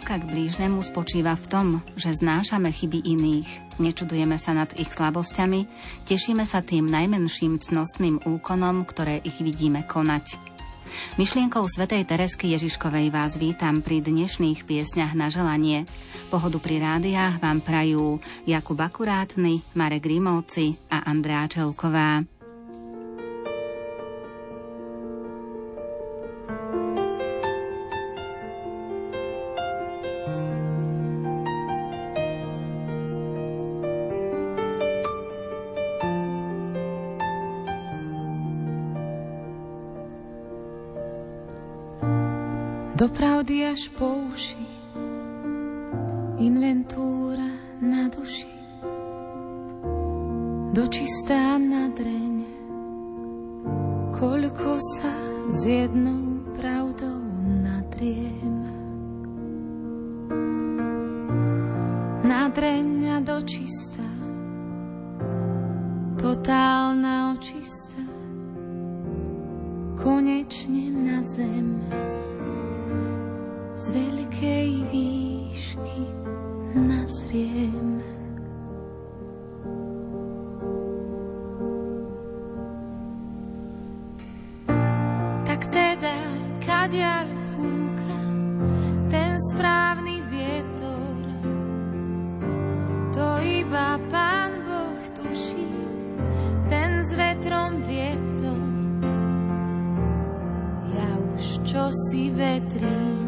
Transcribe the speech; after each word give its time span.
Láska 0.00 0.16
k 0.16 0.32
blížnemu 0.32 0.80
spočíva 0.80 1.36
v 1.36 1.44
tom, 1.44 1.66
že 1.92 2.16
znášame 2.16 2.72
chyby 2.72 3.04
iných, 3.04 3.76
nečudujeme 3.76 4.40
sa 4.40 4.56
nad 4.56 4.72
ich 4.80 4.88
slabosťami, 4.96 5.68
tešíme 6.08 6.40
sa 6.48 6.64
tým 6.64 6.88
najmenším 6.88 7.60
cnostným 7.60 8.24
úkonom, 8.24 8.88
ktoré 8.88 9.20
ich 9.20 9.36
vidíme 9.44 9.84
konať. 9.84 10.40
Myšlienkou 11.20 11.68
svätej 11.68 12.08
Teresky 12.08 12.48
Ježiškovej 12.56 13.12
vás 13.12 13.36
vítam 13.36 13.84
pri 13.84 14.00
dnešných 14.00 14.64
piesňach 14.64 15.12
na 15.12 15.28
želanie. 15.28 15.84
Pohodu 16.32 16.56
pri 16.64 16.80
rádiách 16.80 17.36
vám 17.36 17.60
prajú 17.60 18.24
Jakub 18.48 18.80
Akurátny, 18.80 19.60
Marek 19.76 20.08
Grimovci 20.08 20.80
a 20.88 21.04
Andrea 21.04 21.44
Čelková. 21.44 22.39
Do 43.00 43.08
pravdy 43.08 43.64
až 43.64 43.88
po 43.96 44.12
uši, 44.28 44.60
inventúra 46.36 47.48
na 47.80 48.12
duši, 48.12 48.52
dočistá 50.76 51.56
na 51.56 51.88
dreň, 51.96 52.44
koľko 54.20 54.76
sa 55.00 55.16
s 55.48 55.64
jednou 55.64 56.44
pravdou 56.60 57.24
nadriem. 57.64 58.68
Na 62.20 62.52
dreň 62.52 63.16
a 63.16 63.18
dočistá, 63.24 64.08
totálna 66.20 67.32
očistá, 67.32 68.04
konečne 69.96 70.84
na 70.92 71.24
zem 71.24 71.80
z 73.80 73.96
veľkej 73.96 74.70
výšky 74.92 76.00
nazriem. 76.76 78.04
Tak 85.48 85.60
teda, 85.72 86.16
kadiaľ 86.60 87.26
fúka 87.56 88.20
ten 89.08 89.40
správny 89.48 90.28
vietor, 90.28 91.24
to 93.16 93.28
iba 93.40 93.96
Pán 94.12 94.60
Boh 94.68 95.00
tuší, 95.16 95.72
ten 96.68 97.00
s 97.08 97.16
vetrom 97.16 97.80
vietor. 97.88 98.60
Ja 100.92 101.10
už 101.16 101.64
čo 101.64 101.88
si 102.12 102.28
vetrím, 102.28 103.19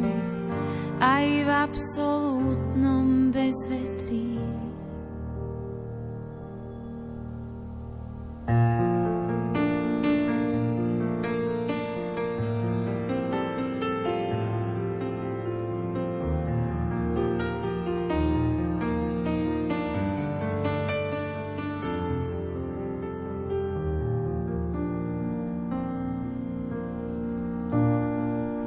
aj 1.03 1.27
v 1.43 1.51
absolútnom 1.51 3.35
bezvetrí. 3.35 4.39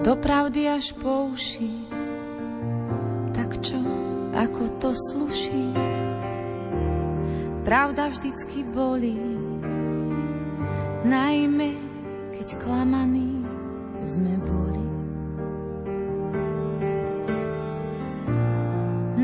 Do 0.06 0.14
pravdy 0.22 0.70
až 0.70 0.94
po 1.02 1.34
uši 1.34 1.85
ako 4.36 4.64
to 4.78 4.92
sluší. 4.94 5.74
Pravda 7.66 8.14
vždycky 8.14 8.62
bolí, 8.70 9.18
najmä 11.02 11.74
keď 12.38 12.62
klamaní 12.62 13.42
sme 14.06 14.38
boli. 14.46 14.86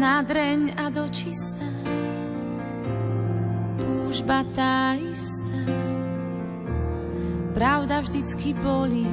Nadreň 0.01 0.73
a 0.73 0.89
dočistá, 0.89 1.69
túžba 3.77 4.41
tá 4.57 4.97
istá, 4.97 5.61
pravda 7.53 8.01
vždycky 8.01 8.57
bolí, 8.57 9.05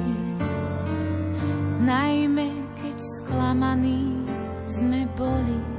najmä 1.85 2.49
keď 2.81 2.97
sklamaní 3.21 4.28
sme 4.69 5.09
boli. 5.17 5.78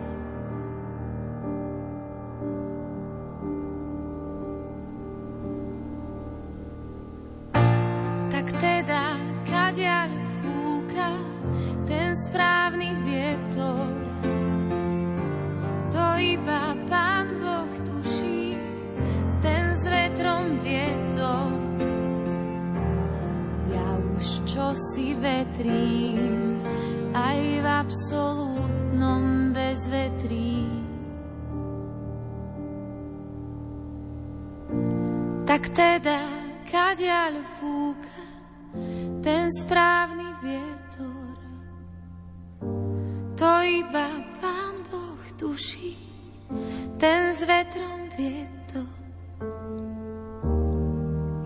Vetrom 47.70 48.03
vietor. 48.19 48.91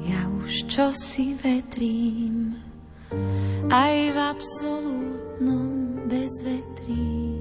Ja 0.00 0.24
už 0.40 0.52
čo 0.72 0.88
si 0.96 1.36
vetrím, 1.36 2.56
aj 3.68 3.96
v 4.08 4.16
absolútnom 4.16 6.00
bezvetrí. 6.08 7.36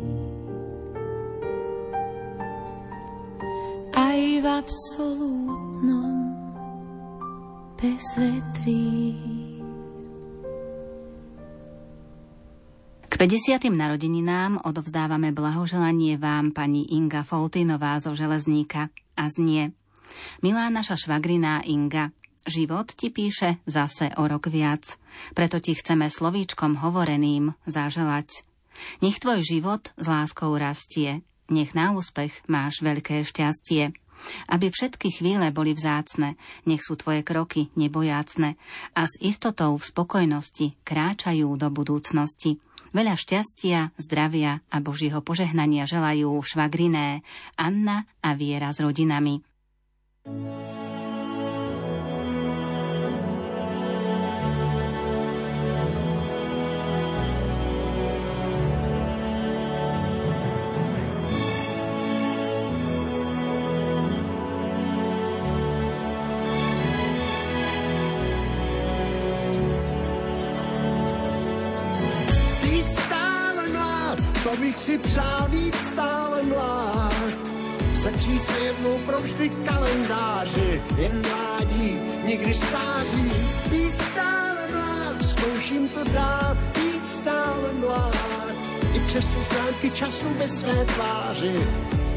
Aj 3.95 4.19
v 4.19 4.45
absolútnom 4.51 6.11
bezvetrí. 7.80 9.32
50. 13.23 13.71
narodeninám 13.71 14.67
odovzdávame 14.67 15.31
blahoželanie 15.31 16.19
vám 16.19 16.51
pani 16.51 16.91
Inga 16.91 17.23
Foltinová 17.23 17.95
zo 18.03 18.11
Železníka 18.11 18.91
a 19.15 19.31
znie 19.31 19.71
Milá 20.43 20.67
naša 20.67 20.99
švagriná 20.99 21.63
Inga, 21.63 22.11
Život 22.43 22.91
ti 22.91 23.15
píše 23.15 23.63
zase 23.63 24.11
o 24.19 24.27
rok 24.27 24.51
viac, 24.51 24.99
preto 25.31 25.63
ti 25.63 25.71
chceme 25.71 26.11
slovíčkom 26.11 26.83
hovoreným 26.83 27.55
zaželať. 27.63 28.43
Nech 28.99 29.23
tvoj 29.23 29.39
život 29.39 29.95
s 29.95 30.03
láskou 30.03 30.51
rastie, 30.59 31.23
nech 31.47 31.71
na 31.71 31.95
úspech 31.95 32.43
máš 32.51 32.83
veľké 32.83 33.23
šťastie. 33.23 33.95
Aby 34.51 34.67
všetky 34.67 35.15
chvíle 35.15 35.47
boli 35.55 35.71
vzácne, 35.71 36.35
nech 36.67 36.83
sú 36.83 36.99
tvoje 36.99 37.23
kroky 37.23 37.71
nebojácne 37.79 38.59
a 38.91 39.07
s 39.07 39.15
istotou 39.23 39.79
v 39.79 39.87
spokojnosti 39.87 40.75
kráčajú 40.83 41.55
do 41.55 41.71
budúcnosti. 41.71 42.59
Veľa 42.94 43.18
šťastia, 43.18 43.98
zdravia 43.98 44.62
a 44.69 44.78
Božieho 44.78 45.25
požehnania 45.25 45.90
želajú 45.90 46.38
švagriné 46.45 47.25
Anna 47.57 48.06
a 48.22 48.38
Viera 48.38 48.69
s 48.69 48.80
rodinami. 48.80 49.42
thank 50.24 50.98
you 50.98 51.02
bych 74.57 74.79
si 74.79 74.97
přál 74.97 75.47
víc 75.50 75.75
stále 75.75 76.44
mlád. 76.44 77.13
Sepřít 78.01 78.44
se 78.44 78.59
jednou 78.59 78.97
provždy 79.05 79.50
kalendáři, 79.50 80.81
jen 80.97 81.21
mládí, 81.21 82.00
nikdy 82.25 82.53
stáří. 82.53 83.31
Víc 83.71 83.97
stále 83.97 84.67
mlád, 84.71 85.21
zkouším 85.21 85.89
to 85.89 86.03
dál, 86.03 86.57
víc 86.75 87.09
stále 87.09 87.73
mlád. 87.73 88.53
I 88.94 89.00
přes 89.00 89.25
známky 89.25 89.91
času 89.91 90.27
ve 90.38 90.47
své 90.47 90.85
tváři, 90.85 91.67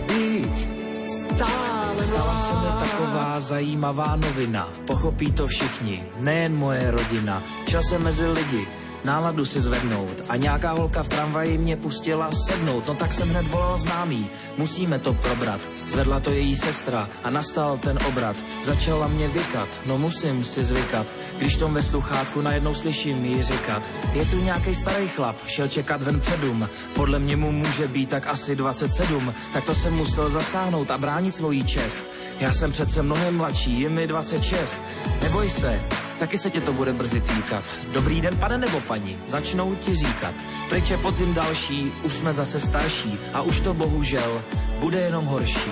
víc 0.09 0.69
stále 1.07 2.05
Stala 2.05 2.37
se 2.37 2.55
mi 2.55 2.91
taková 2.91 3.41
zajímavá 3.41 4.17
novina. 4.17 4.69
Pochopí 4.87 5.33
to 5.33 5.47
všichni, 5.47 6.05
nejen 6.19 6.57
moje 6.57 6.91
rodina. 6.91 7.43
Jsem 7.81 8.03
mezi 8.03 8.27
lidi, 8.27 8.67
náladu 9.07 9.45
si 9.45 9.61
zvednout. 9.61 10.17
A 10.29 10.37
nějaká 10.37 10.73
holka 10.73 11.03
v 11.03 11.09
tramvaji 11.09 11.59
mě 11.59 11.77
pustila 11.77 12.31
sednout, 12.33 12.87
no 12.87 12.95
tak 12.95 13.13
jsem 13.13 13.29
hned 13.29 13.47
volal 13.47 13.79
známý, 13.79 14.29
musíme 14.59 14.99
to 14.99 15.15
probrat. 15.15 15.61
Zvedla 15.87 16.21
to 16.21 16.31
její 16.31 16.57
sestra 16.57 17.09
a 17.25 17.31
nastal 17.31 17.79
ten 17.79 17.99
obrat. 18.09 18.37
Začala 18.65 19.09
mě 19.09 19.29
vykat, 19.29 19.69
no 19.87 19.99
musím 19.99 20.45
si 20.45 20.65
zvykat. 20.65 21.07
Když 21.39 21.57
tom 21.57 21.75
ve 21.75 21.83
sluchátku 21.83 22.41
najednou 22.41 22.75
slyším 22.75 23.25
jí 23.25 23.43
říkat. 23.43 23.83
Je 24.13 24.25
tu 24.25 24.41
nějaký 24.41 24.75
starý 24.75 25.09
chlap, 25.09 25.37
šel 25.47 25.69
čekat 25.69 26.03
ven 26.03 26.21
předům. 26.21 26.69
Podle 26.95 27.19
mě 27.19 27.37
mu 27.37 27.53
může 27.53 27.89
být 27.89 28.09
tak 28.09 28.27
asi 28.27 28.57
27, 28.57 29.35
tak 29.53 29.65
to 29.65 29.75
jsem 29.75 29.95
musel 29.95 30.31
zasáhnout 30.31 30.91
a 30.91 30.99
bránit 30.99 31.35
svoji 31.35 31.65
čest. 31.65 31.99
Já 32.41 32.53
jsem 32.53 32.73
přece 32.73 33.03
mnohem 33.03 33.37
mladší, 33.37 33.81
je 33.81 33.89
mi 33.89 34.07
26. 34.07 34.77
Neboj 35.23 35.51
se, 35.51 35.81
taky 36.19 36.39
se 36.39 36.51
tě 36.51 36.61
to 36.61 36.73
bude 36.73 36.93
brzy 36.93 37.21
týkat. 37.21 37.65
Dobrý 37.93 38.21
den, 38.21 38.37
pane 38.37 38.59
nebo 38.59 38.81
paní, 38.81 39.19
začnou 39.29 39.75
ti 39.75 39.95
říkat. 39.95 40.35
Pryč 40.69 40.91
je 40.91 40.99
podzim 40.99 41.35
další, 41.35 41.93
už 42.03 42.13
jsme 42.13 42.33
zase 42.33 42.61
starší 42.61 43.19
a 43.33 43.43
už 43.43 43.61
to 43.61 43.75
bohužel 43.75 44.43
bude 44.81 44.99
jenom 44.99 45.25
horší. 45.25 45.71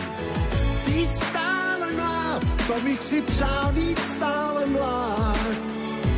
Víc 0.86 1.12
stále 1.12 1.90
mlád, 1.96 2.66
to 2.66 2.80
bych 2.84 3.02
si 3.02 3.22
přál 3.22 3.72
víc 3.72 3.98
stále 3.98 4.66
mlád. 4.66 5.38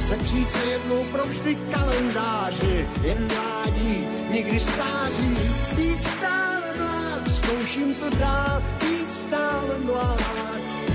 Sepřít 0.01 0.51
se 0.51 0.65
jednou 0.67 1.05
provždy 1.13 1.55
kalendáři, 1.55 2.89
jen 3.03 3.29
mládí, 3.35 4.07
nikdy 4.31 4.61
stáří. 4.61 5.37
Víc 5.77 6.07
stále 6.07 6.75
mlád, 6.79 7.29
zkouším 7.29 7.95
to 7.95 8.17
dál, 8.19 8.63
víc 8.83 9.15
stále 9.15 9.79
mlád. 9.85 10.21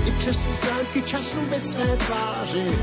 I 0.06 0.10
přes 0.10 0.36
známky 0.36 1.02
času 1.02 1.38
ve 1.48 1.60
své 1.60 1.96
tváři, 1.96 2.78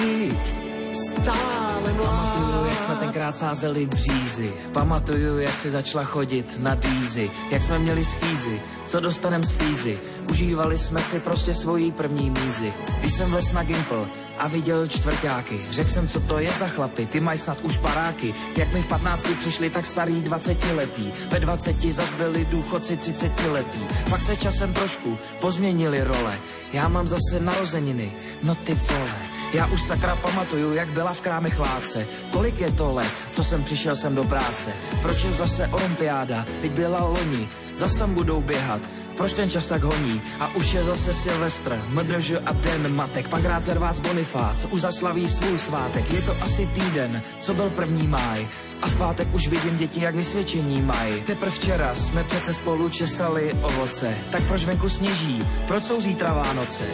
víc 0.00 0.54
stále 0.92 1.92
mlád. 1.92 2.34
Pamatuju, 2.34 2.64
jak 2.66 2.78
jsme 2.78 2.96
tenkrát 2.96 3.36
sázeli 3.36 3.86
břízy. 3.86 4.52
Pamatuju, 4.72 5.38
jak 5.38 5.56
si 5.56 5.70
začala 5.70 6.04
chodit 6.04 6.56
na 6.58 6.74
dýzy. 6.74 7.30
Jak 7.50 7.62
jsme 7.62 7.78
měli 7.78 8.04
schýzy, 8.04 8.62
co 8.86 9.00
dostanem 9.00 9.44
z 9.44 9.52
fízy. 9.52 9.98
Užívali 10.30 10.78
jsme 10.78 11.00
si 11.00 11.20
prostě 11.20 11.54
svojí 11.54 11.92
první 11.92 12.30
mízy. 12.30 12.72
Když 13.00 13.14
jsem 13.14 13.30
vles 13.30 13.52
na 13.52 13.62
Gimple, 13.62 14.06
a 14.40 14.48
viděl 14.48 14.88
čtvrtáky. 14.88 15.60
Řekl 15.70 15.90
jsem, 15.90 16.08
co 16.08 16.20
to 16.20 16.38
je 16.38 16.50
za 16.50 16.68
chlapy, 16.68 17.06
ty 17.06 17.20
mají 17.20 17.38
snad 17.38 17.60
už 17.62 17.78
paráky. 17.78 18.34
Jak 18.56 18.72
mi 18.72 18.82
v 18.82 18.86
15 18.86 19.26
přišli, 19.40 19.70
tak 19.70 19.86
starý 19.86 20.22
20 20.22 20.72
letý. 20.72 21.12
Ve 21.30 21.40
20 21.40 21.82
zas 21.92 22.12
byli 22.12 22.44
důchodci 22.44 22.96
30 22.96 23.32
letý. 23.52 23.80
Pak 24.10 24.20
se 24.20 24.36
časem 24.36 24.74
trošku 24.74 25.18
pozměnili 25.40 26.04
role. 26.04 26.38
Já 26.72 26.88
mám 26.88 27.08
zase 27.08 27.40
narozeniny, 27.40 28.12
no 28.42 28.54
ty 28.54 28.74
vole. 28.74 29.29
Já 29.52 29.66
už 29.66 29.82
sakra 29.82 30.16
pamatuju, 30.16 30.74
jak 30.74 30.88
byla 30.88 31.12
v 31.12 31.20
kráme 31.20 31.50
chláce. 31.50 32.06
Kolik 32.30 32.60
je 32.60 32.72
to 32.72 32.92
let, 32.92 33.14
co 33.30 33.44
jsem 33.44 33.64
přišel 33.64 33.96
sem 33.96 34.14
do 34.14 34.24
práce? 34.24 34.70
Proč 35.02 35.24
je 35.24 35.32
zase 35.32 35.66
olympiáda, 35.66 36.46
teď 36.62 36.72
byla 36.72 37.04
loni? 37.04 37.48
Zas 37.78 37.96
tam 37.96 38.14
budou 38.14 38.40
běhat, 38.40 38.80
proč 39.16 39.32
ten 39.32 39.50
čas 39.50 39.66
tak 39.66 39.82
honí? 39.82 40.22
A 40.40 40.54
už 40.54 40.72
je 40.72 40.84
zase 40.84 41.14
Silvestr, 41.14 41.82
MDŽ 41.88 42.30
a 42.46 42.52
den 42.52 42.94
matek, 42.94 43.28
pak 43.28 43.44
rád 43.44 43.64
Zervác 43.64 44.00
Bonifác, 44.00 44.66
už 44.70 44.80
zaslaví 44.80 45.28
svůj 45.28 45.58
svátek. 45.58 46.12
Je 46.12 46.22
to 46.22 46.36
asi 46.42 46.66
týden, 46.66 47.22
co 47.40 47.54
byl 47.54 47.70
první 47.70 48.06
máj. 48.06 48.48
A 48.82 48.86
v 48.86 48.96
pátek 48.96 49.34
už 49.34 49.48
vidím 49.48 49.76
děti, 49.76 50.00
jak 50.00 50.14
vysvědčení 50.14 50.82
mají. 50.82 51.22
Teprve 51.22 51.50
včera 51.50 51.94
jsme 51.94 52.24
přece 52.24 52.54
spolu 52.54 52.88
česali 52.88 53.52
ovoce. 53.62 54.14
Tak 54.30 54.42
proč 54.48 54.64
venku 54.64 54.88
sněží? 54.88 55.46
Proč 55.66 55.84
jsou 55.84 56.00
zítra 56.00 56.32
Vánoce? 56.32 56.84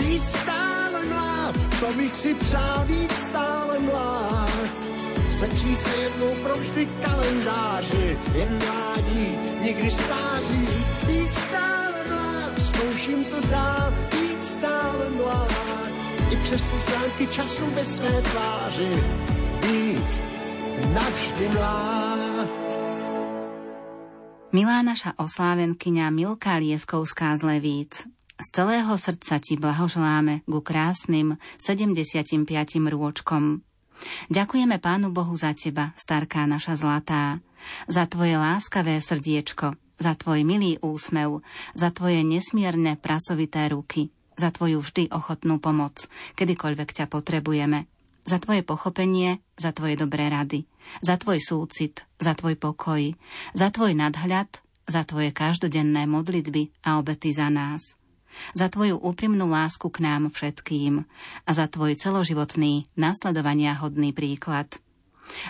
Víc 0.00 0.36
mlád, 0.44 0.71
to 1.82 1.92
bych 1.92 2.16
si 2.16 2.34
přál 2.34 2.84
víc 2.86 3.12
stále 3.12 3.78
mlád. 3.78 4.50
Sepřít 5.30 5.80
se 5.80 5.96
jednou 5.96 6.34
provždy 6.42 6.86
kalendáři, 6.86 8.18
jen 8.34 8.58
mládí, 8.66 9.28
nikdy 9.62 9.90
stáří. 9.90 10.68
Víc 11.06 11.32
stále 11.34 12.04
mlád, 12.08 12.58
zkouším 12.58 13.24
to 13.24 13.40
dál, 13.40 13.94
víc 14.12 14.44
stále 14.44 15.10
mlád. 15.10 15.88
I 16.30 16.36
přes 16.36 16.62
známky 16.62 17.26
času 17.26 17.66
ve 17.66 17.84
své 17.84 18.22
tváři, 18.22 19.04
víc 19.62 20.20
navždy 20.94 21.48
mlád. 21.48 22.78
Milá 24.52 24.82
naša 24.82 25.16
oslávenkyňa 25.16 26.10
Milka 26.12 26.60
Lieskovská 26.60 27.36
z 27.36 27.42
Levíc, 27.42 28.04
z 28.42 28.50
celého 28.50 28.90
srdca 28.98 29.38
ti 29.38 29.54
blahoželáme 29.54 30.42
ku 30.50 30.58
krásnym 30.58 31.38
75. 31.62 32.42
rôčkom. 32.90 33.62
Ďakujeme 34.34 34.82
Pánu 34.82 35.14
Bohu 35.14 35.38
za 35.38 35.54
teba, 35.54 35.94
starká 35.94 36.50
naša 36.50 36.74
zlatá, 36.74 37.38
za 37.86 38.02
tvoje 38.10 38.34
láskavé 38.34 38.98
srdiečko, 38.98 39.78
za 39.94 40.12
tvoj 40.18 40.42
milý 40.42 40.82
úsmev, 40.82 41.46
za 41.78 41.94
tvoje 41.94 42.26
nesmierne 42.26 42.98
pracovité 42.98 43.70
ruky, 43.70 44.10
za 44.34 44.50
tvoju 44.50 44.82
vždy 44.82 45.14
ochotnú 45.14 45.62
pomoc, 45.62 46.10
kedykoľvek 46.34 46.90
ťa 46.90 47.06
potrebujeme, 47.06 47.86
za 48.26 48.42
tvoje 48.42 48.66
pochopenie, 48.66 49.38
za 49.54 49.70
tvoje 49.70 49.94
dobré 49.94 50.26
rady, 50.26 50.66
za 50.98 51.14
tvoj 51.14 51.38
súcit, 51.38 52.02
za 52.18 52.34
tvoj 52.34 52.58
pokoj, 52.58 53.14
za 53.54 53.70
tvoj 53.70 53.94
nadhľad, 53.94 54.50
za 54.90 55.06
tvoje 55.06 55.30
každodenné 55.30 56.10
modlitby 56.10 56.74
a 56.82 56.98
obety 56.98 57.30
za 57.30 57.46
nás 57.46 58.01
za 58.52 58.66
tvoju 58.68 58.98
úprimnú 58.98 59.48
lásku 59.48 59.88
k 59.88 59.98
nám 60.02 60.32
všetkým 60.32 61.04
a 61.46 61.50
za 61.50 61.66
tvoj 61.68 61.96
celoživotný, 61.98 62.88
nasledovania 62.96 63.76
hodný 63.78 64.14
príklad. 64.14 64.82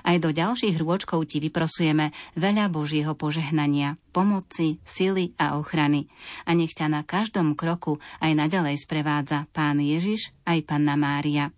Aj 0.05 0.17
do 0.21 0.31
ďalších 0.31 0.77
rôčkov 0.79 1.25
ti 1.27 1.41
vyprosujeme 1.41 2.13
veľa 2.37 2.69
Božieho 2.69 3.17
požehnania, 3.17 3.97
pomoci, 4.13 4.79
sily 4.85 5.33
a 5.41 5.57
ochrany. 5.57 6.13
A 6.45 6.53
nech 6.53 6.77
ťa 6.77 6.93
na 6.93 7.01
každom 7.03 7.57
kroku 7.57 7.99
aj 8.21 8.37
naďalej 8.37 8.85
sprevádza 8.85 9.49
Pán 9.51 9.81
Ježiš 9.81 10.31
aj 10.45 10.69
Panna 10.69 10.95
Mária. 10.95 11.51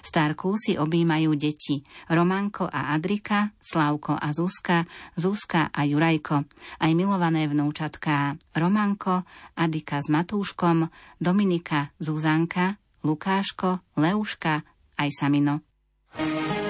Starku 0.00 0.56
si 0.56 0.78
objímajú 0.78 1.34
deti 1.36 1.82
Romanko 2.08 2.68
a 2.70 2.94
Adrika, 2.94 3.52
Slavko 3.60 4.16
a 4.16 4.28
Zuzka, 4.30 4.84
Zuzka 5.14 5.68
a 5.72 5.80
Jurajko, 5.84 6.44
aj 6.80 6.92
milované 6.94 7.46
vnúčatká 7.50 8.38
Romanko, 8.56 9.22
Adika 9.58 10.00
s 10.00 10.08
Matúškom, 10.08 10.88
Dominika, 11.20 11.92
Zuzanka, 12.00 12.78
Lukáško, 13.04 13.80
Leuška, 13.96 14.62
aj 15.00 15.08
Samino. 15.12 15.64
thank 16.10 16.58
you 16.58 16.69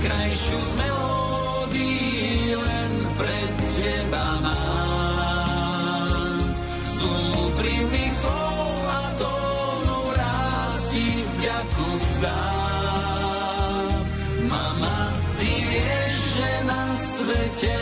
Najkrajšiu 0.00 0.60
z 0.64 0.72
melódií 0.80 2.56
len 2.56 2.92
pre 3.20 3.40
teba 3.68 4.40
mám. 4.40 6.40
Z 6.88 7.04
úprimných 7.04 8.08
slov 8.08 8.80
a 8.88 9.12
tónov 9.20 10.16
ráz 10.16 10.88
ti 10.88 11.04
vďaku 11.04 11.88
vzdám. 12.00 13.92
Mama, 14.48 15.12
ty 15.36 15.68
vieš, 15.68 16.16
že 16.32 16.48
na 16.64 16.96
svete 16.96 17.76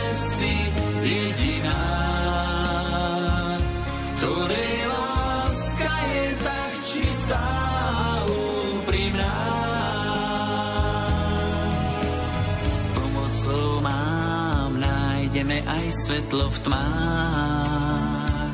nájdeme 15.49 15.65
aj 15.65 15.85
svetlo 16.05 16.45
v 16.45 16.57
tmách. 16.61 18.53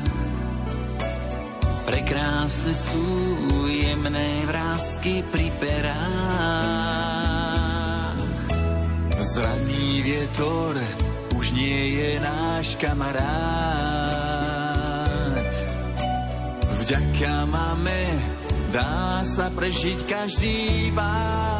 Prekrásne 1.84 2.72
sú 2.72 3.04
jemné 3.68 4.48
vrázky 4.48 5.20
pri 5.28 5.52
perách. 5.60 6.16
Zradný 9.20 10.00
vietor 10.00 10.80
už 11.36 11.52
nie 11.52 12.00
je 12.00 12.16
náš 12.16 12.80
kamarát. 12.80 13.20
Vďaka 16.80 17.44
máme 17.44 18.00
dá 18.72 19.20
sa 19.20 19.52
prežiť 19.52 20.08
každý 20.08 20.88
bár. 20.96 21.55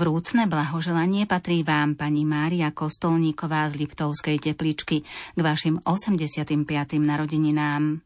Vrúcne 0.00 0.48
blahoželanie 0.48 1.28
patrí 1.28 1.60
vám 1.60 1.92
pani 1.92 2.24
Mária 2.24 2.72
Kostolníková 2.72 3.68
z 3.68 3.84
Liptovskej 3.84 4.40
tepličky 4.40 5.04
k 5.04 5.38
vašim 5.44 5.76
85. 5.84 6.56
narodeninám. 6.96 8.00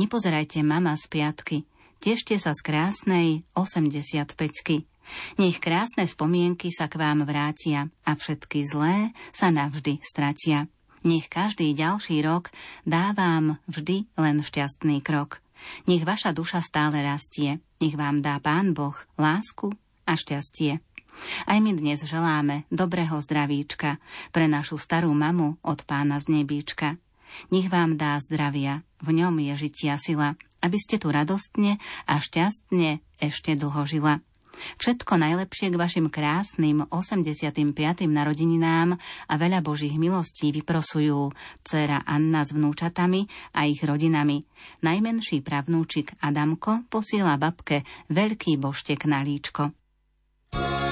Nepozerajte 0.00 0.64
mama 0.64 0.96
z 0.96 1.04
piatky, 1.12 1.56
tešte 2.00 2.40
sa 2.40 2.56
z 2.56 2.64
krásnej 2.64 3.28
85. 3.52 4.32
Nech 5.36 5.60
krásne 5.60 6.08
spomienky 6.08 6.72
sa 6.72 6.88
k 6.88 6.96
vám 6.96 7.28
vrátia 7.28 7.92
a 8.00 8.16
všetky 8.16 8.64
zlé 8.64 9.12
sa 9.36 9.52
navždy 9.52 10.00
stratia. 10.00 10.72
Nech 11.04 11.28
každý 11.28 11.76
ďalší 11.76 12.24
rok 12.24 12.48
dá 12.88 13.12
vám 13.12 13.60
vždy 13.68 14.08
len 14.16 14.40
šťastný 14.40 15.04
krok. 15.04 15.44
Nech 15.84 16.00
vaša 16.00 16.32
duša 16.32 16.64
stále 16.64 17.04
rastie, 17.04 17.60
nech 17.76 17.92
vám 17.92 18.24
dá 18.24 18.40
Pán 18.40 18.72
Boh 18.72 18.96
lásku 19.20 19.68
a 20.08 20.16
šťastie. 20.16 20.80
Aj 21.46 21.58
my 21.60 21.72
dnes 21.76 22.02
želáme 22.04 22.64
dobrého 22.68 23.18
zdravíčka 23.20 24.00
pre 24.30 24.46
našu 24.46 24.76
starú 24.80 25.12
mamu 25.12 25.60
od 25.64 25.84
pána 25.84 26.20
z 26.20 26.40
nebíčka. 26.40 26.96
Nech 27.54 27.70
vám 27.70 27.94
dá 27.94 28.18
zdravia, 28.18 28.82
v 29.00 29.22
ňom 29.22 29.38
je 29.38 29.68
žitia 29.68 29.96
sila, 29.96 30.34
aby 30.60 30.76
ste 30.76 30.98
tu 30.98 31.08
radostne 31.08 31.78
a 32.04 32.18
šťastne 32.18 33.00
ešte 33.22 33.54
dlho 33.54 33.86
žila. 33.86 34.20
Všetko 34.76 35.16
najlepšie 35.16 35.72
k 35.72 35.80
vašim 35.80 36.06
krásnym 36.12 36.84
85. 36.92 37.64
narodeninám 38.04 38.98
a 39.00 39.34
veľa 39.40 39.64
Božích 39.64 39.96
milostí 39.96 40.52
vyprosujú 40.52 41.32
dcera 41.64 42.04
Anna 42.04 42.44
s 42.44 42.52
vnúčatami 42.52 43.24
a 43.56 43.64
ich 43.64 43.80
rodinami. 43.80 44.44
Najmenší 44.84 45.40
pravnúčik 45.40 46.12
Adamko 46.20 46.84
posiela 46.92 47.40
babke 47.40 47.88
veľký 48.12 48.60
boštek 48.60 49.08
na 49.08 49.24
líčko. 49.24 49.72
Za 50.52 50.89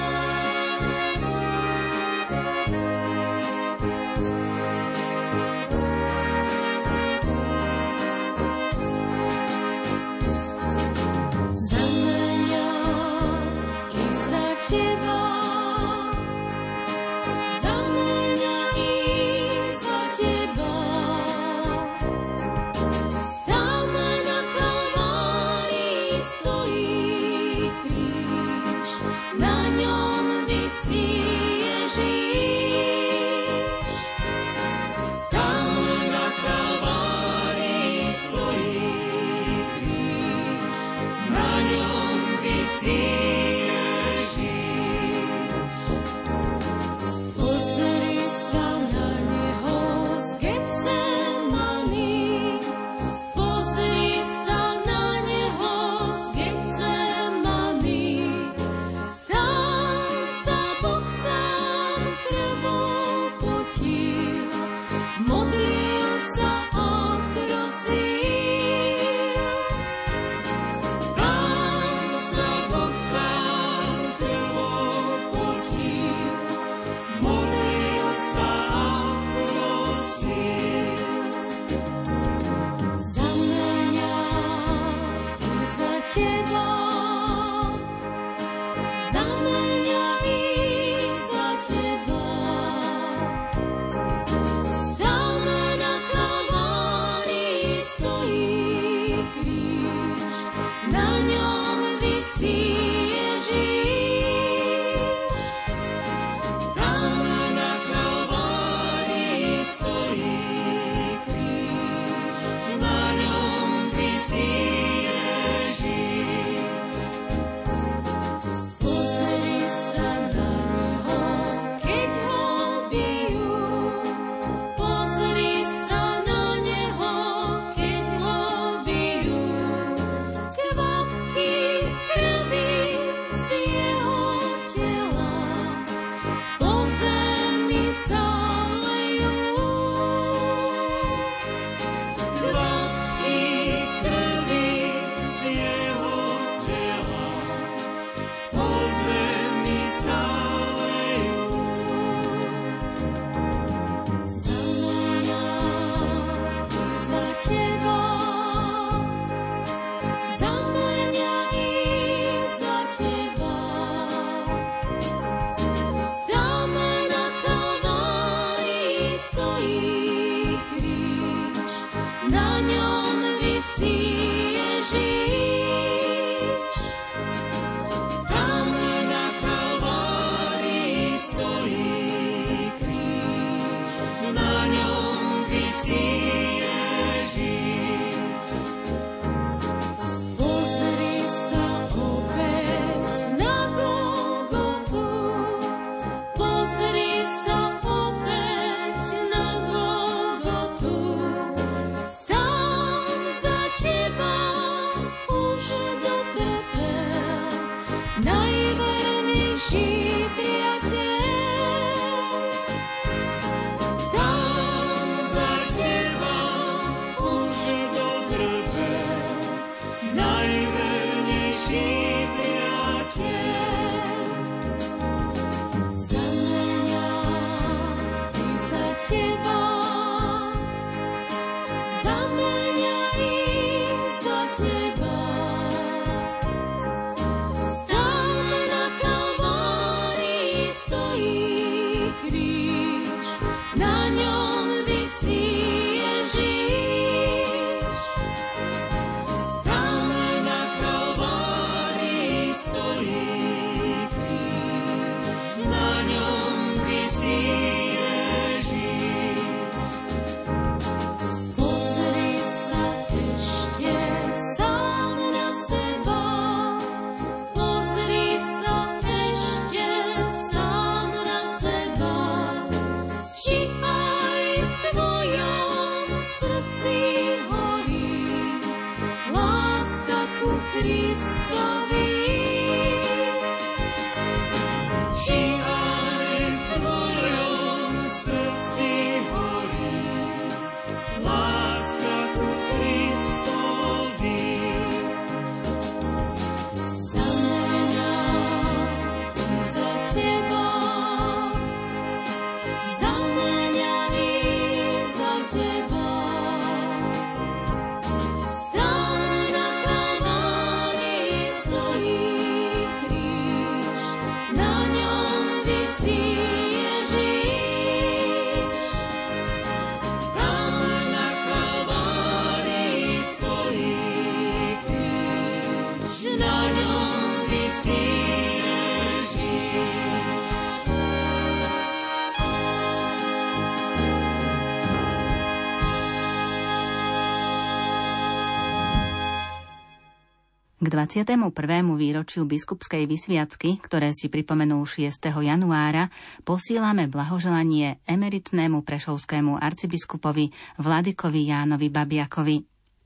21. 340.89 341.53
výročiu 341.93 342.49
biskupskej 342.49 343.05
vysviacky, 343.05 343.77
ktoré 343.77 344.09
si 344.09 344.25
pripomenul 344.25 344.89
6. 344.89 345.29
januára, 345.29 346.09
posílame 346.41 347.05
blahoželanie 347.05 348.01
emeritnému 348.09 348.81
prešovskému 348.81 349.61
arcibiskupovi 349.61 350.49
Vladikovi 350.81 351.45
Jánovi 351.45 351.93
Babiakovi. 351.93 352.57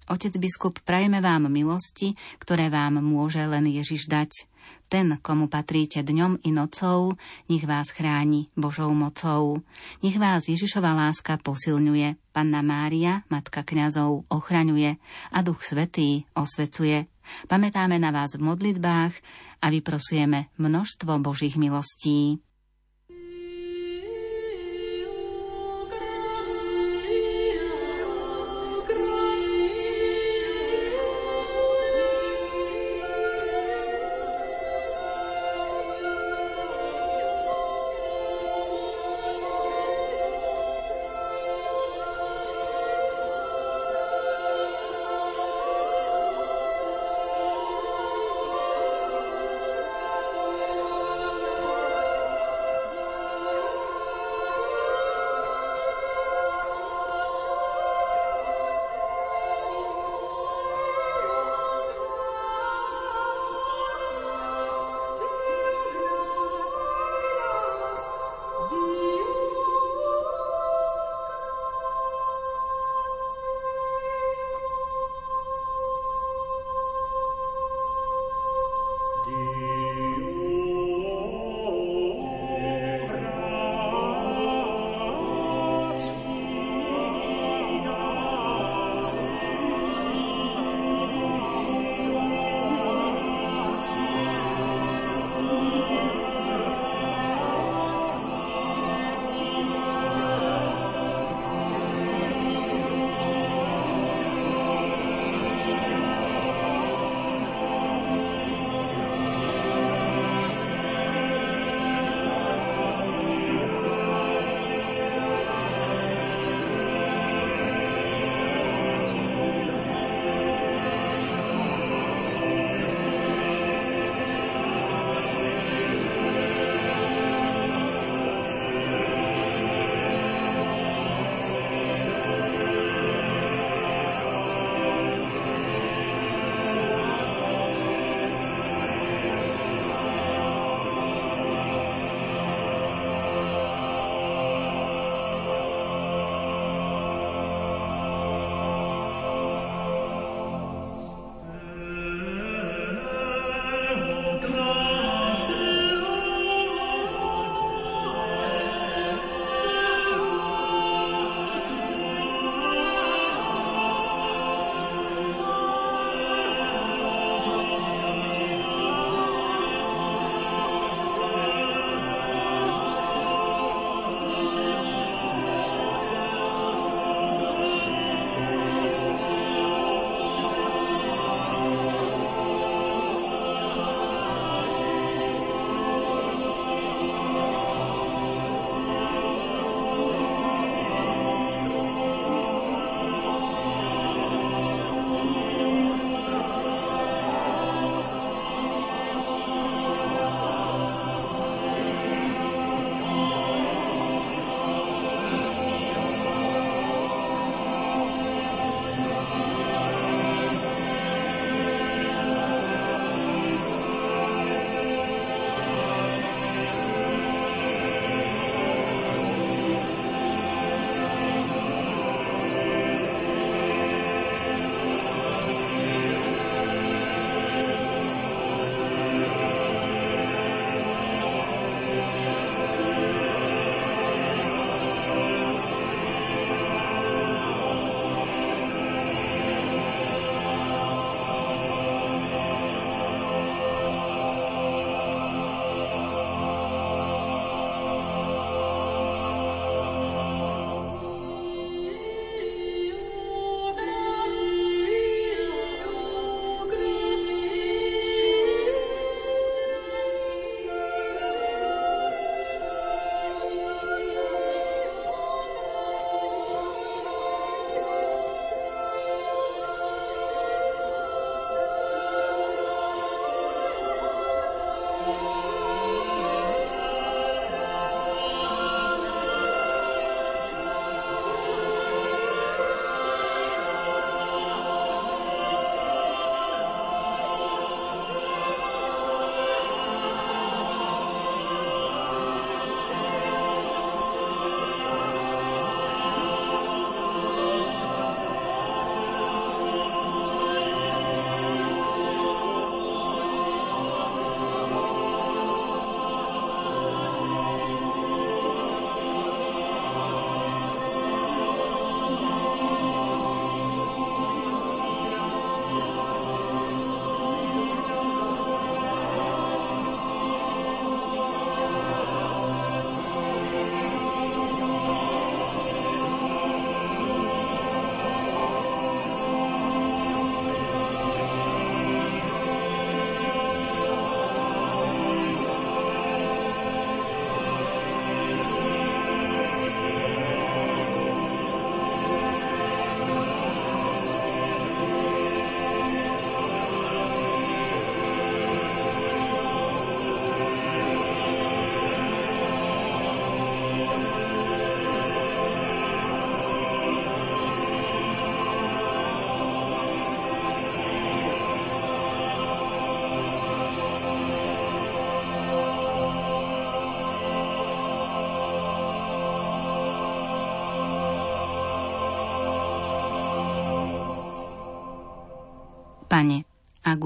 Otec 0.08 0.34
biskup, 0.39 0.80
prajeme 0.88 1.19
vám 1.19 1.52
milosti, 1.52 2.15
ktoré 2.39 2.72
vám 2.72 3.04
môže 3.04 3.43
len 3.43 3.67
Ježiš 3.67 4.08
dať. 4.08 4.48
Ten, 4.88 5.19
komu 5.19 5.52
patríte 5.52 6.00
dňom 6.08 6.48
i 6.48 6.56
nocou, 6.56 7.19
nech 7.52 7.67
vás 7.67 7.91
chráni 7.91 8.48
Božou 8.56 8.96
mocou. 8.96 9.60
Nech 10.00 10.15
vás 10.15 10.48
Ježišova 10.48 10.96
láska 10.96 11.36
posilňuje, 11.36 12.32
Panna 12.32 12.63
Mária, 12.63 13.28
Matka 13.28 13.67
kňazov, 13.67 14.24
ochraňuje 14.32 14.96
a 15.36 15.39
Duch 15.43 15.67
Svetý 15.67 16.24
osvecuje. 16.38 17.12
Pamätáme 17.47 17.99
na 17.99 18.12
vás 18.12 18.36
v 18.36 18.41
modlitbách 18.41 19.13
a 19.62 19.69
vyprosujeme 19.69 20.45
množstvo 20.57 21.19
Božích 21.19 21.57
milostí. 21.57 22.39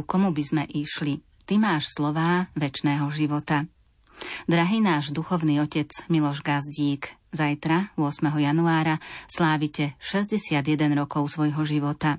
Komu 0.08 0.32
by 0.32 0.44
sme 0.44 0.64
išli? 0.64 1.20
Ty 1.44 1.60
máš 1.60 1.92
slová 1.92 2.48
väčšného 2.56 3.06
života. 3.12 3.68
Drahý 4.50 4.82
náš 4.82 5.14
duchovný 5.14 5.62
otec 5.62 5.92
Miloš 6.10 6.42
Gazdík, 6.42 7.12
zajtra, 7.30 7.94
8. 8.00 8.34
januára, 8.34 8.98
slávite 9.30 9.94
61 10.02 10.64
rokov 10.98 11.30
svojho 11.30 11.62
života. 11.68 12.18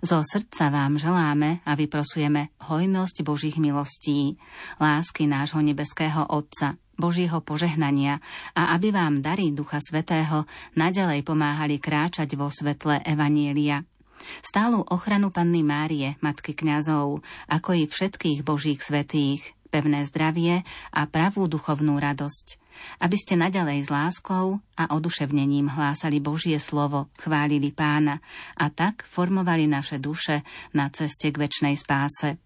Zo 0.00 0.22
srdca 0.22 0.70
vám 0.70 0.96
želáme 0.96 1.60
a 1.66 1.72
vyprosujeme 1.74 2.54
hojnosť 2.70 3.16
Božích 3.26 3.56
milostí, 3.58 4.38
lásky 4.78 5.26
nášho 5.26 5.60
nebeského 5.60 6.24
Otca, 6.30 6.78
Božieho 7.00 7.40
požehnania 7.40 8.20
a 8.52 8.76
aby 8.76 8.92
vám 8.92 9.24
dary 9.24 9.52
Ducha 9.56 9.80
Svetého 9.80 10.44
naďalej 10.76 11.24
pomáhali 11.24 11.80
kráčať 11.80 12.36
vo 12.36 12.52
svetle 12.52 13.00
Evanielia. 13.04 13.89
Stálu 14.40 14.84
ochranu 14.88 15.32
Panny 15.32 15.64
Márie, 15.64 16.16
Matky 16.20 16.56
kňazov, 16.56 17.24
ako 17.48 17.70
i 17.76 17.84
všetkých 17.86 18.44
Božích 18.44 18.80
svetých, 18.80 19.54
pevné 19.70 20.02
zdravie 20.04 20.66
a 20.90 21.00
pravú 21.06 21.46
duchovnú 21.46 21.96
radosť, 22.02 22.46
aby 23.00 23.16
ste 23.16 23.38
nadalej 23.38 23.86
s 23.86 23.88
láskou 23.88 24.58
a 24.74 24.84
oduševnením 24.90 25.70
hlásali 25.70 26.18
Božie 26.18 26.58
slovo, 26.58 27.08
chválili 27.16 27.70
pána 27.70 28.18
a 28.58 28.68
tak 28.68 29.06
formovali 29.06 29.70
naše 29.70 30.02
duše 30.02 30.42
na 30.74 30.90
ceste 30.90 31.30
k 31.30 31.46
väčšnej 31.46 31.78
spáse. 31.78 32.42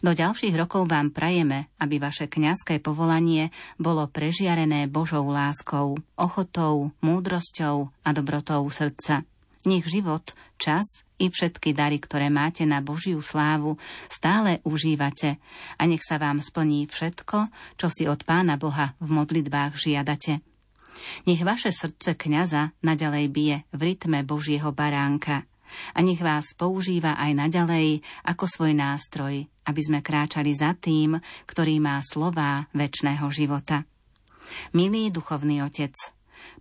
Do 0.00 0.14
ďalších 0.14 0.54
rokov 0.54 0.86
vám 0.86 1.10
prajeme, 1.10 1.68
aby 1.82 1.98
vaše 1.98 2.30
kňazské 2.30 2.78
povolanie 2.78 3.50
bolo 3.74 4.06
prežiarené 4.06 4.86
Božou 4.86 5.26
láskou, 5.26 5.98
ochotou, 6.14 6.94
múdrosťou 7.02 7.90
a 8.06 8.08
dobrotou 8.14 8.62
srdca. 8.70 9.26
Nech 9.64 9.88
život, 9.88 10.28
čas 10.60 11.08
i 11.16 11.32
všetky 11.32 11.72
dary, 11.72 11.96
ktoré 11.96 12.28
máte 12.28 12.68
na 12.68 12.84
Božiu 12.84 13.24
slávu, 13.24 13.80
stále 14.12 14.60
užívate 14.60 15.40
a 15.80 15.82
nech 15.88 16.04
sa 16.04 16.20
vám 16.20 16.44
splní 16.44 16.84
všetko, 16.84 17.48
čo 17.80 17.86
si 17.88 18.04
od 18.04 18.28
Pána 18.28 18.60
Boha 18.60 18.92
v 19.00 19.08
modlitbách 19.08 19.72
žiadate. 19.80 20.44
Nech 21.24 21.40
vaše 21.40 21.72
srdce 21.72 22.12
kňaza 22.12 22.76
naďalej 22.84 23.24
bije 23.32 23.56
v 23.72 23.80
rytme 23.80 24.20
Božieho 24.20 24.68
baránka 24.76 25.48
a 25.96 25.98
nech 26.04 26.20
vás 26.20 26.52
používa 26.54 27.16
aj 27.16 27.32
naďalej 27.34 28.04
ako 28.28 28.44
svoj 28.44 28.72
nástroj, 28.76 29.48
aby 29.64 29.80
sme 29.80 30.04
kráčali 30.04 30.52
za 30.52 30.76
tým, 30.76 31.16
ktorý 31.48 31.80
má 31.80 31.98
slová 32.04 32.68
väčšného 32.76 33.26
života. 33.32 33.88
Milý 34.76 35.08
duchovný 35.08 35.64
otec, 35.64 35.96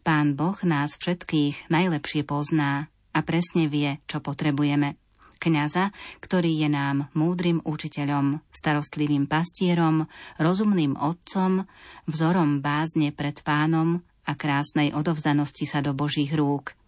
Pán 0.07 0.39
Boh 0.39 0.55
nás 0.63 0.95
všetkých 0.95 1.67
najlepšie 1.67 2.23
pozná 2.23 2.87
a 3.13 3.19
presne 3.21 3.69
vie, 3.69 4.01
čo 4.09 4.19
potrebujeme. 4.19 4.97
Kňaza, 5.43 5.91
ktorý 6.23 6.63
je 6.63 6.69
nám 6.71 7.11
múdrym 7.11 7.59
učiteľom, 7.67 8.39
starostlivým 8.47 9.27
pastierom, 9.27 10.07
rozumným 10.39 10.95
otcom, 10.95 11.67
vzorom 12.07 12.63
bázne 12.63 13.11
pred 13.11 13.43
pánom 13.43 13.99
a 14.23 14.39
krásnej 14.39 14.95
odovzdanosti 14.95 15.67
sa 15.67 15.83
do 15.83 15.91
Božích 15.91 16.31
rúk. 16.31 16.79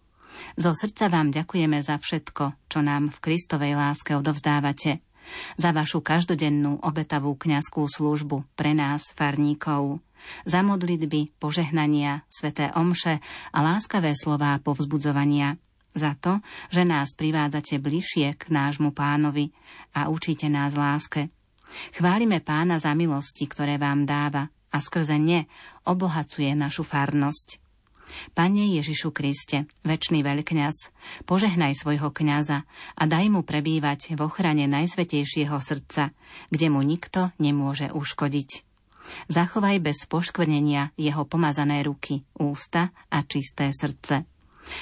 Zo 0.56 0.72
srdca 0.72 1.12
vám 1.12 1.36
ďakujeme 1.36 1.84
za 1.84 2.00
všetko, 2.00 2.68
čo 2.72 2.80
nám 2.80 3.12
v 3.12 3.18
Kristovej 3.20 3.76
láske 3.76 4.16
odovzdávate. 4.16 5.04
Za 5.60 5.76
vašu 5.76 6.00
každodennú 6.00 6.80
obetavú 6.80 7.36
kňazskú 7.36 7.84
službu 7.84 8.56
pre 8.56 8.72
nás, 8.72 9.12
farníkov. 9.12 10.00
Za 10.48 10.64
modlitby, 10.64 11.36
požehnania, 11.36 12.24
sveté 12.32 12.72
omše 12.72 13.20
a 13.52 13.58
láskavé 13.60 14.16
slová 14.16 14.56
povzbudzovania 14.64 15.60
za 15.96 16.12
to, 16.20 16.44
že 16.68 16.84
nás 16.84 17.16
privádzate 17.16 17.80
bližšie 17.80 18.36
k 18.36 18.52
nášmu 18.52 18.92
pánovi 18.92 19.50
a 19.96 20.12
učíte 20.12 20.46
nás 20.52 20.76
láske. 20.76 21.32
Chválime 21.96 22.44
pána 22.44 22.78
za 22.78 22.94
milosti, 22.94 23.48
ktoré 23.48 23.80
vám 23.80 24.06
dáva 24.06 24.52
a 24.70 24.78
skrze 24.78 25.16
ne 25.16 25.48
obohacuje 25.88 26.52
našu 26.52 26.84
farnosť. 26.84 27.64
Pane 28.38 28.70
Ježišu 28.78 29.10
Kriste, 29.10 29.66
väčší 29.82 30.22
veľkňaz, 30.22 30.76
požehnaj 31.26 31.74
svojho 31.74 32.14
kňaza 32.14 32.62
a 32.94 33.02
daj 33.02 33.26
mu 33.34 33.42
prebývať 33.42 34.14
v 34.14 34.20
ochrane 34.22 34.70
najsvetejšieho 34.70 35.58
srdca, 35.58 36.14
kde 36.54 36.66
mu 36.70 36.86
nikto 36.86 37.34
nemôže 37.42 37.90
uškodiť. 37.90 38.62
Zachovaj 39.26 39.82
bez 39.82 40.06
poškvrnenia 40.06 40.94
jeho 40.98 41.26
pomazané 41.26 41.82
ruky, 41.82 42.22
ústa 42.38 42.94
a 43.10 43.22
čisté 43.26 43.70
srdce. 43.74 44.35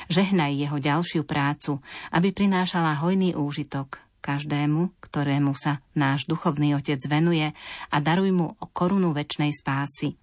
Žehnaj 0.09 0.53
jeho 0.57 0.79
ďalšiu 0.81 1.23
prácu, 1.25 1.81
aby 2.13 2.33
prinášala 2.33 2.99
hojný 3.01 3.37
úžitok 3.37 4.05
každému, 4.25 4.97
ktorému 5.05 5.53
sa 5.53 5.85
náš 5.93 6.25
duchovný 6.25 6.73
otec 6.81 6.97
venuje 7.05 7.53
a 7.93 7.97
daruj 8.01 8.33
mu 8.33 8.57
korunu 8.73 9.13
väčšnej 9.13 9.53
spásy. 9.53 10.17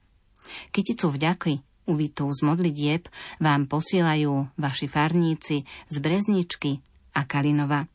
Kyticu 0.74 1.14
vďaky, 1.14 1.86
uvitú 1.86 2.26
z 2.34 2.42
modlitieb, 2.42 3.06
vám 3.38 3.70
posielajú 3.70 4.58
vaši 4.58 4.90
farníci 4.90 5.62
z 5.86 5.96
Brezničky 6.02 6.82
a 7.14 7.30
Kalinova. 7.30 7.86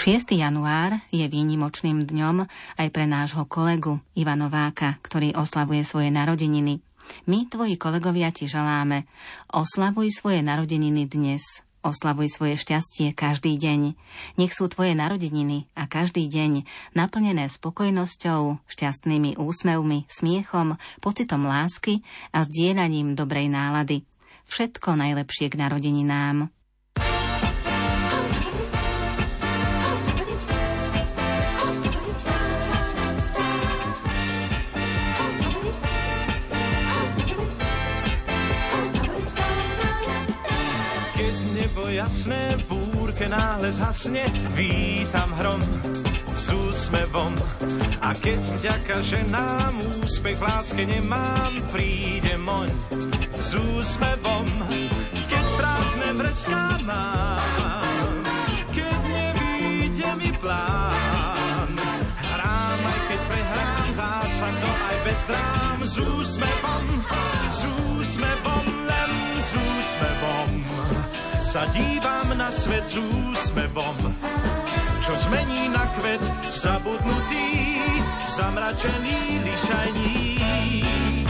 6. 0.00 0.32
január 0.32 0.96
je 1.12 1.28
výnimočným 1.28 2.08
dňom 2.08 2.48
aj 2.80 2.88
pre 2.88 3.04
nášho 3.04 3.44
kolegu 3.44 4.00
Iva 4.16 4.32
Nováka, 4.32 4.96
ktorý 5.04 5.36
oslavuje 5.36 5.84
svoje 5.84 6.08
narodeniny. 6.08 6.80
My, 7.28 7.44
tvoji 7.44 7.76
kolegovia, 7.76 8.32
ti 8.32 8.48
želáme, 8.48 9.04
oslavuj 9.52 10.08
svoje 10.08 10.40
narodeniny 10.40 11.04
dnes, 11.04 11.44
oslavuj 11.84 12.32
svoje 12.32 12.56
šťastie 12.56 13.12
každý 13.12 13.60
deň. 13.60 13.92
Nech 14.40 14.56
sú 14.56 14.72
tvoje 14.72 14.96
narodeniny 14.96 15.68
a 15.76 15.84
každý 15.84 16.32
deň 16.32 16.64
naplnené 16.96 17.52
spokojnosťou, 17.52 18.56
šťastnými 18.72 19.36
úsmevmi, 19.36 20.08
smiechom, 20.08 20.80
pocitom 21.04 21.44
lásky 21.44 22.00
a 22.32 22.48
zdieľaním 22.48 23.12
dobrej 23.12 23.52
nálady. 23.52 24.08
Všetko 24.48 24.96
najlepšie 24.96 25.52
k 25.52 25.60
narodeninám. 25.60 26.48
Jasné 42.00 42.56
búrke 42.64 43.28
náhle 43.28 43.68
zhasne, 43.68 44.24
vítam 44.56 45.28
hrom 45.36 45.60
s 46.32 46.48
úsmevom. 46.48 47.28
A 48.00 48.16
keď 48.16 48.40
vďaka 48.56 48.96
ženám 49.04 49.74
úspech 50.00 50.40
v 50.40 50.46
láske 50.48 50.82
nemám, 50.88 51.52
príde 51.68 52.40
moň 52.40 52.72
s 53.36 53.52
úsmevom. 53.52 54.48
Keď 55.28 55.44
prázdne 55.60 56.08
vrecká 56.16 56.64
mám, 56.88 58.12
keď 58.72 59.00
nevíde 59.04 60.08
mi 60.16 60.30
plán, 60.40 61.68
hrám 62.16 62.80
aj 62.80 63.00
keď 63.12 63.20
prehrám, 63.28 63.88
dá 63.92 64.16
sa 64.24 64.48
to 64.48 64.70
aj 64.72 64.96
bez 65.04 65.20
drám 65.28 65.78
s 65.84 65.94
úsmevom, 66.00 66.86
s 67.52 67.60
úsmevom, 67.92 68.66
len 68.88 69.12
s 69.36 69.50
úsmevom 69.52 70.50
sa 71.50 71.66
dívam 71.74 72.30
na 72.38 72.46
svet 72.54 72.86
s 72.86 72.94
úsmevom, 72.94 73.98
čo 75.02 75.12
zmení 75.26 75.66
na 75.74 75.82
kvet 75.98 76.22
zabudnutý, 76.46 77.82
zamračený 78.30 79.42
lišajník. 79.42 81.26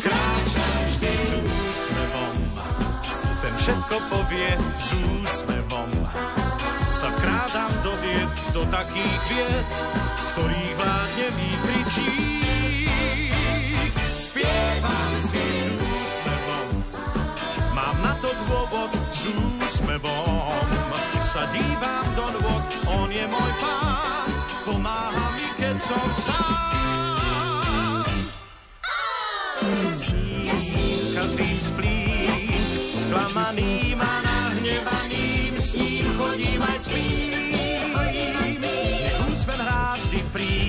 Kráčam 0.00 0.76
vždy 0.88 1.12
s 1.12 1.36
úsmevom, 1.44 2.36
ten 3.44 3.52
všetko 3.60 3.96
povie 4.08 4.56
s 4.80 4.96
úsmevom. 4.96 5.92
Sa 6.88 7.12
krádam 7.20 7.84
do 7.84 7.92
vied, 8.00 8.32
do 8.56 8.64
takých 8.72 9.20
vied, 9.28 9.68
ktorých 10.32 10.72
vládne 10.80 11.28
výkričík. 11.36 12.48
Spievam 14.08 15.12
s 15.20 15.28
na 15.36 15.77
to 18.18 18.30
dôvod, 18.46 18.90
s 19.14 19.22
úsmevom 19.30 20.66
sa 21.22 21.46
dívam 21.54 22.06
do 22.18 22.26
dôvod, 22.34 22.62
on 22.90 23.08
je 23.12 23.24
môj 23.30 23.52
pán, 23.62 24.30
pomáha 24.66 25.26
mi, 25.38 25.46
keď 25.60 25.76
som 25.78 26.06
sám. 26.18 28.06
Sním, 29.94 31.14
kazím 31.14 31.58
splín, 31.60 32.32
sklamaným 32.96 33.98
a 34.00 34.14
nahnevaným, 34.24 35.54
s 35.58 35.74
ním 35.78 36.06
chodím 36.16 36.60
aj 36.62 36.78
s 36.80 36.88
ním, 36.90 37.38
neúspem 38.58 39.58
hrá 39.60 39.94
vždy 40.00 40.20
príjem. 40.32 40.67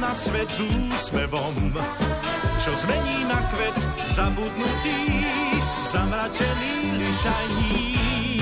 Na 0.00 0.14
svet 0.14 0.48
s 0.48 0.60
úsmevom, 0.60 1.74
čo 2.60 2.70
zmení 2.76 3.24
na 3.28 3.40
kvet 3.50 3.76
zabudnutý, 4.14 5.26
zamračený 5.90 6.74
lišajník. 7.02 8.40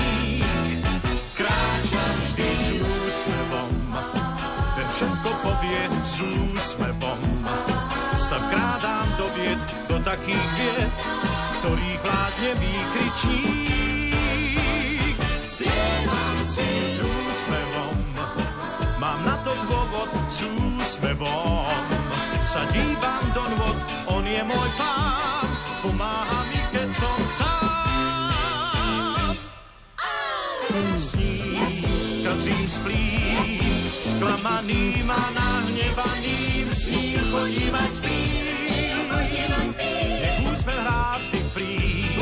Kráčam 1.35 2.17
vždy 2.27 2.49
s 2.53 2.67
úsmevom, 2.79 3.73
ten 4.77 4.89
všetko 4.93 5.31
povie 5.41 5.83
s 6.05 6.17
úsmevom. 6.21 7.21
Sa 8.21 8.37
vkrádám 8.37 9.09
do 9.17 9.27
vied, 9.35 9.61
do 9.89 9.97
takých 10.05 10.49
vied, 10.55 10.93
ktorých 11.59 12.01
vládne 12.05 12.51
výkričník. 12.61 13.80
Sa 22.51 22.67
dívam 22.75 23.31
do 23.31 23.47
nôd, 23.47 23.79
on 24.11 24.27
je 24.27 24.43
môj 24.43 24.75
pán, 24.75 25.47
pomáha 25.87 26.51
mi, 26.51 26.59
keď 26.75 26.91
som 26.99 27.15
sám. 27.39 29.39
Sním, 30.99 31.63
kazí 32.27 32.59
splím, 32.67 33.39
sklamaným 34.03 35.07
a 35.07 35.23
nahnevaným, 35.31 36.75
s 36.75 36.91
ním 36.91 37.23
chodím 37.31 37.71
a 37.71 37.87
spím. 37.87 38.43
Nech 40.19 40.43
úsmev 40.51 40.79
hrá 40.83 41.23
vždy 41.23 41.41
prím, 41.55 42.19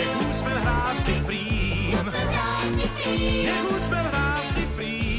nech 0.00 0.16
úsmev 0.32 0.56
hrá 0.64 0.96
vždy 0.96 1.14
prím, 1.28 1.92
nech 3.44 3.64
úsmev 3.68 4.04
hrá 4.08 4.40
vždy 4.48 4.64
prím, 4.80 5.11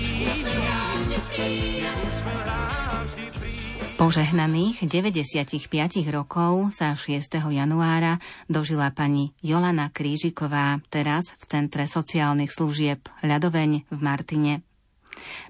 Požehnaných 4.03 4.85
95 4.85 5.71
rokov 6.11 6.75
sa 6.75 6.91
6. 6.91 7.39
januára 7.49 8.19
dožila 8.51 8.91
pani 8.91 9.31
Jolana 9.39 9.89
Krížiková, 9.89 10.77
teraz 10.93 11.33
v 11.39 11.43
Centre 11.47 11.89
sociálnych 11.89 12.51
služieb 12.51 12.99
Ľadoveň 13.23 13.87
v 13.87 13.99
Martine. 14.03 14.61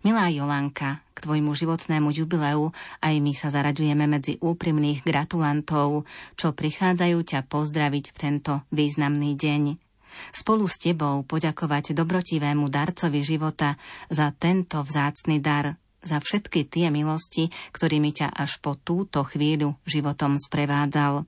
Milá 0.07 0.29
Jolanka, 0.29 1.03
k 1.11 1.17
tvojmu 1.23 1.51
životnému 1.51 2.13
jubileu 2.15 2.71
aj 3.03 3.15
my 3.19 3.33
sa 3.35 3.51
zaraďujeme 3.51 4.05
medzi 4.07 4.39
úprimných 4.39 5.03
gratulantov, 5.03 6.07
čo 6.39 6.55
prichádzajú 6.55 7.17
ťa 7.23 7.49
pozdraviť 7.49 8.05
v 8.11 8.17
tento 8.19 8.63
významný 8.71 9.35
deň. 9.35 9.82
Spolu 10.31 10.65
s 10.69 10.79
tebou 10.79 11.21
poďakovať 11.25 11.97
dobrotivému 11.97 12.69
darcovi 12.69 13.21
života 13.21 13.75
za 14.07 14.31
tento 14.33 14.81
vzácny 14.81 15.39
dar, 15.39 15.77
za 16.03 16.19
všetky 16.19 16.67
tie 16.67 16.91
milosti, 16.91 17.49
ktorými 17.71 18.11
ťa 18.11 18.35
až 18.35 18.59
po 18.59 18.75
túto 18.75 19.23
chvíľu 19.23 19.79
životom 19.87 20.35
sprevádzal. 20.35 21.23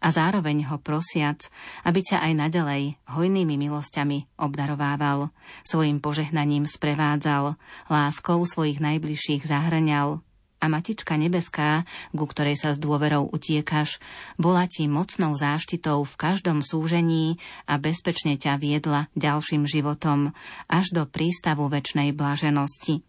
A 0.00 0.08
zároveň 0.08 0.64
ho 0.72 0.80
prosiac, 0.80 1.44
aby 1.84 2.00
ťa 2.00 2.24
aj 2.24 2.32
naďalej 2.32 2.82
hojnými 3.04 3.60
milosťami 3.60 4.40
obdarovával, 4.40 5.28
svojim 5.60 6.00
požehnaním 6.00 6.64
sprevádzal, 6.64 7.60
láskou 7.92 8.40
svojich 8.48 8.80
najbližších 8.80 9.44
zahrňal 9.44 10.24
a 10.64 10.72
Matička 10.72 11.20
nebeská, 11.20 11.84
ku 12.16 12.24
ktorej 12.24 12.56
sa 12.56 12.72
s 12.72 12.80
dôverou 12.80 13.28
utiekaš, 13.28 14.00
bola 14.40 14.64
ti 14.64 14.88
mocnou 14.88 15.36
záštitou 15.36 16.08
v 16.08 16.14
každom 16.16 16.64
súžení 16.64 17.36
a 17.68 17.76
bezpečne 17.76 18.40
ťa 18.40 18.56
viedla 18.56 19.12
ďalším 19.12 19.68
životom 19.68 20.32
až 20.72 20.88
do 20.96 21.04
prístavu 21.04 21.68
väčšnej 21.68 22.16
blaženosti. 22.16 23.04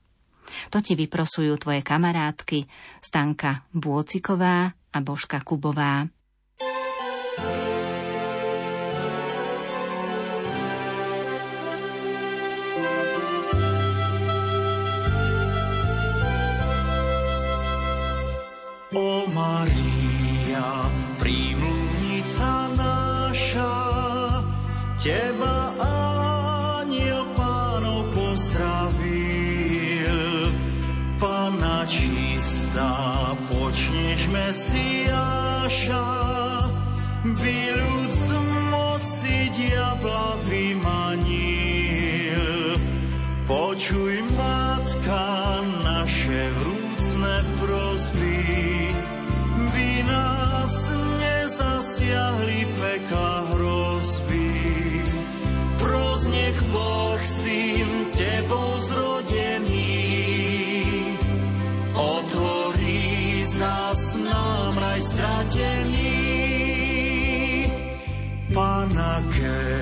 To 0.76 0.84
ti 0.84 0.94
vyprosujú 1.00 1.56
tvoje 1.58 1.82
kamarátky 1.82 2.68
Stanka 3.00 3.66
Bôciková 3.72 4.76
a 4.76 4.98
Božka 5.00 5.40
Kubová. 5.42 6.06
O 19.38 19.85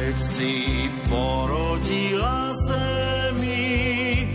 keď 0.04 0.20
si 0.20 0.91
porodila 1.08 2.51
zemi, 2.68 4.28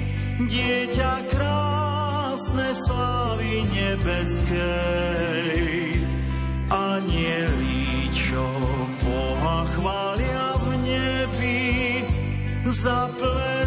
dieťa 0.48 1.28
krásne 1.28 2.72
slávy 2.88 3.68
nebeskej. 3.76 5.60
Anieli, 6.72 8.08
čo 8.16 8.48
Boha 9.04 9.68
chvália 9.76 10.56
v 10.56 10.64
nebi, 10.88 12.00
zaplesali 12.64 13.57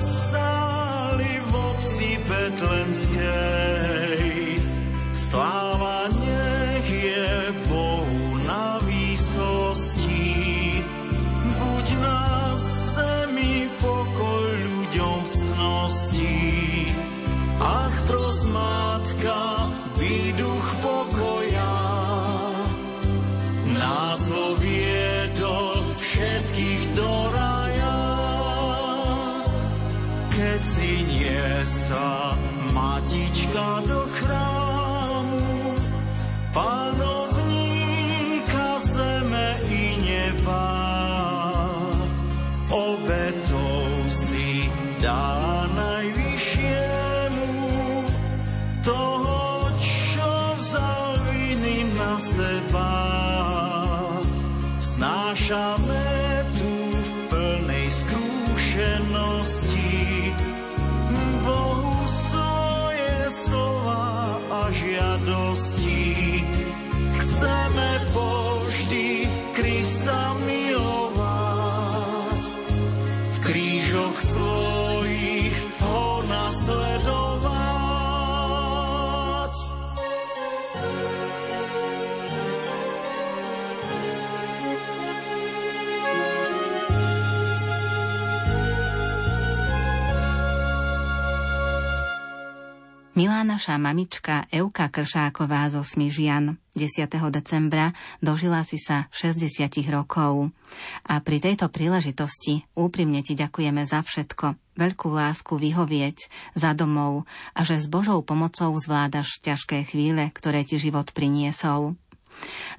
naša 93.51 93.75
mamička 93.75 94.47
Euka 94.47 94.87
Kršáková 94.87 95.67
zo 95.67 95.83
Smižian 95.83 96.55
10. 96.71 97.11
decembra 97.35 97.91
dožila 98.23 98.63
si 98.63 98.79
sa 98.79 99.11
60 99.11 99.67
rokov. 99.91 100.55
A 101.03 101.19
pri 101.19 101.43
tejto 101.43 101.67
príležitosti 101.67 102.63
úprimne 102.79 103.19
ti 103.19 103.35
ďakujeme 103.35 103.83
za 103.83 104.07
všetko, 104.07 104.55
veľkú 104.79 105.11
lásku 105.11 105.59
vyhovieť, 105.59 106.31
za 106.55 106.71
domov 106.71 107.27
a 107.51 107.67
že 107.67 107.75
s 107.75 107.91
Božou 107.91 108.23
pomocou 108.23 108.71
zvládaš 108.79 109.43
ťažké 109.43 109.83
chvíle, 109.83 110.31
ktoré 110.31 110.63
ti 110.63 110.79
život 110.79 111.11
priniesol. 111.11 111.99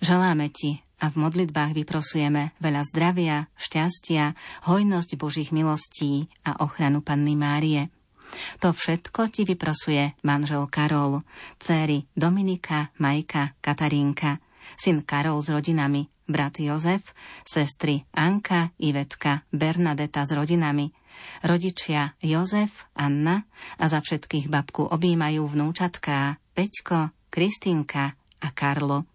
Želáme 0.01 0.49
ti 0.49 0.81
a 1.05 1.13
v 1.13 1.21
modlitbách 1.21 1.77
vyprosujeme 1.77 2.57
veľa 2.65 2.81
zdravia, 2.89 3.45
šťastia, 3.61 4.33
hojnosť 4.73 5.21
Božích 5.21 5.53
milostí 5.53 6.33
a 6.49 6.65
ochranu 6.65 7.05
Panny 7.05 7.37
Márie. 7.37 7.93
To 8.65 8.73
všetko 8.73 9.29
ti 9.29 9.43
vyprosuje 9.45 10.19
manžel 10.25 10.65
Karol, 10.71 11.21
céry 11.61 12.09
Dominika, 12.17 12.91
Majka, 12.99 13.59
Katarínka, 13.61 14.41
syn 14.79 15.05
Karol 15.05 15.45
s 15.45 15.53
rodinami, 15.53 16.09
brat 16.27 16.59
Jozef, 16.63 17.13
sestry 17.45 18.09
Anka, 18.17 18.73
Ivetka, 18.81 19.45
Bernadeta 19.53 20.25
s 20.25 20.33
rodinami, 20.33 20.89
rodičia 21.45 22.17
Jozef, 22.25 22.89
Anna 22.97 23.45
a 23.77 23.85
za 23.87 24.01
všetkých 24.01 24.49
babku 24.49 24.89
objímajú 24.89 25.45
vnúčatká 25.45 26.41
Peťko, 26.57 27.13
Kristinka 27.29 28.17
a 28.43 28.49
Karlo. 28.53 29.12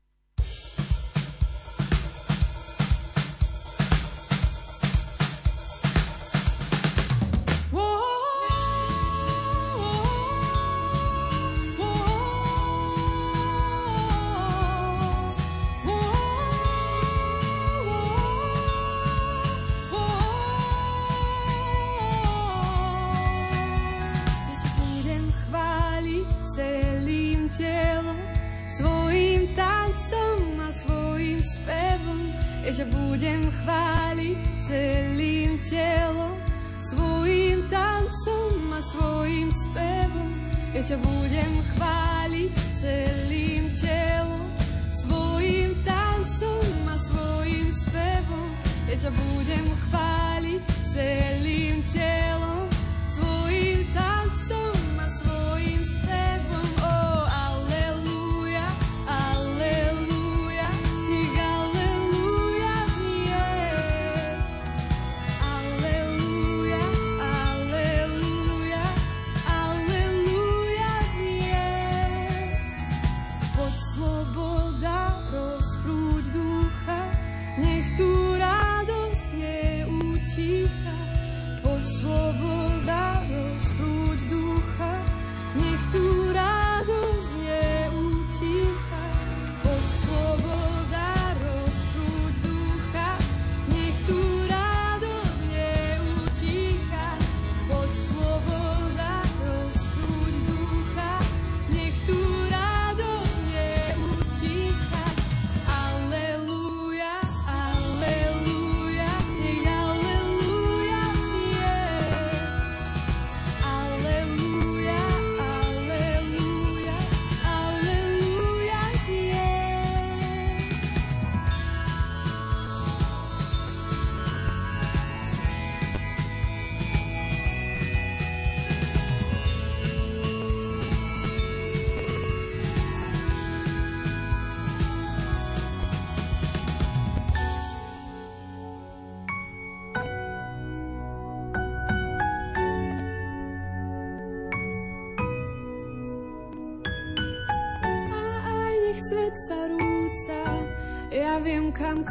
Ťa 32.78 32.94
budem 32.94 33.42
chváliť 33.50 34.38
celým 34.70 35.58
telom, 35.66 36.38
svojim 36.78 37.66
tancom 37.74 38.54
a 38.70 38.78
svojim 38.86 39.50
spevom. 39.50 40.30
Ja 40.78 40.86
ťa 40.86 40.98
budem 41.02 41.54
chváliť 41.74 42.54
celým 42.78 43.74
telom, 43.82 44.46
svojim 44.94 45.74
tancom 45.82 46.70
a 46.86 46.96
svojim 47.02 47.68
spevom. 47.74 48.50
Ja 48.86 49.10
ťa 49.10 49.12
budem 49.26 49.66
chváliť 49.90 50.62
celým 50.94 51.82
telom, 51.90 52.17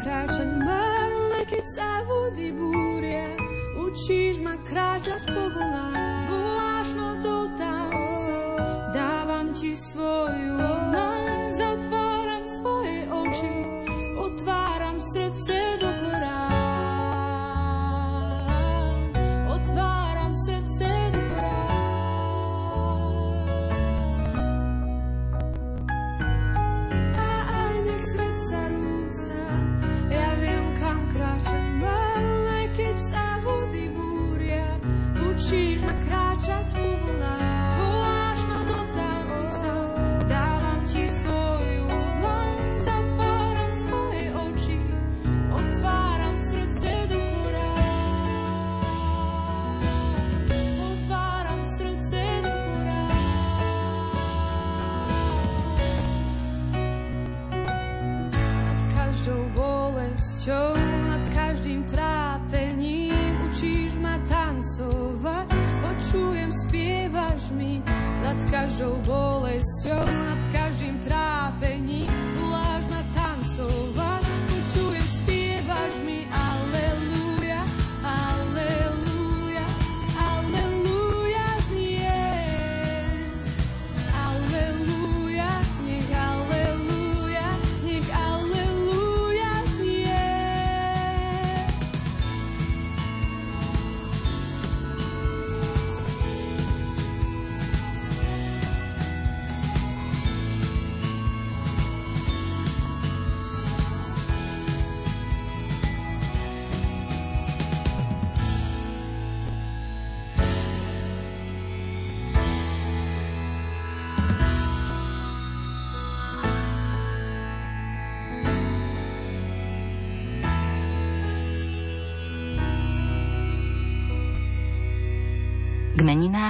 viem 0.06 0.45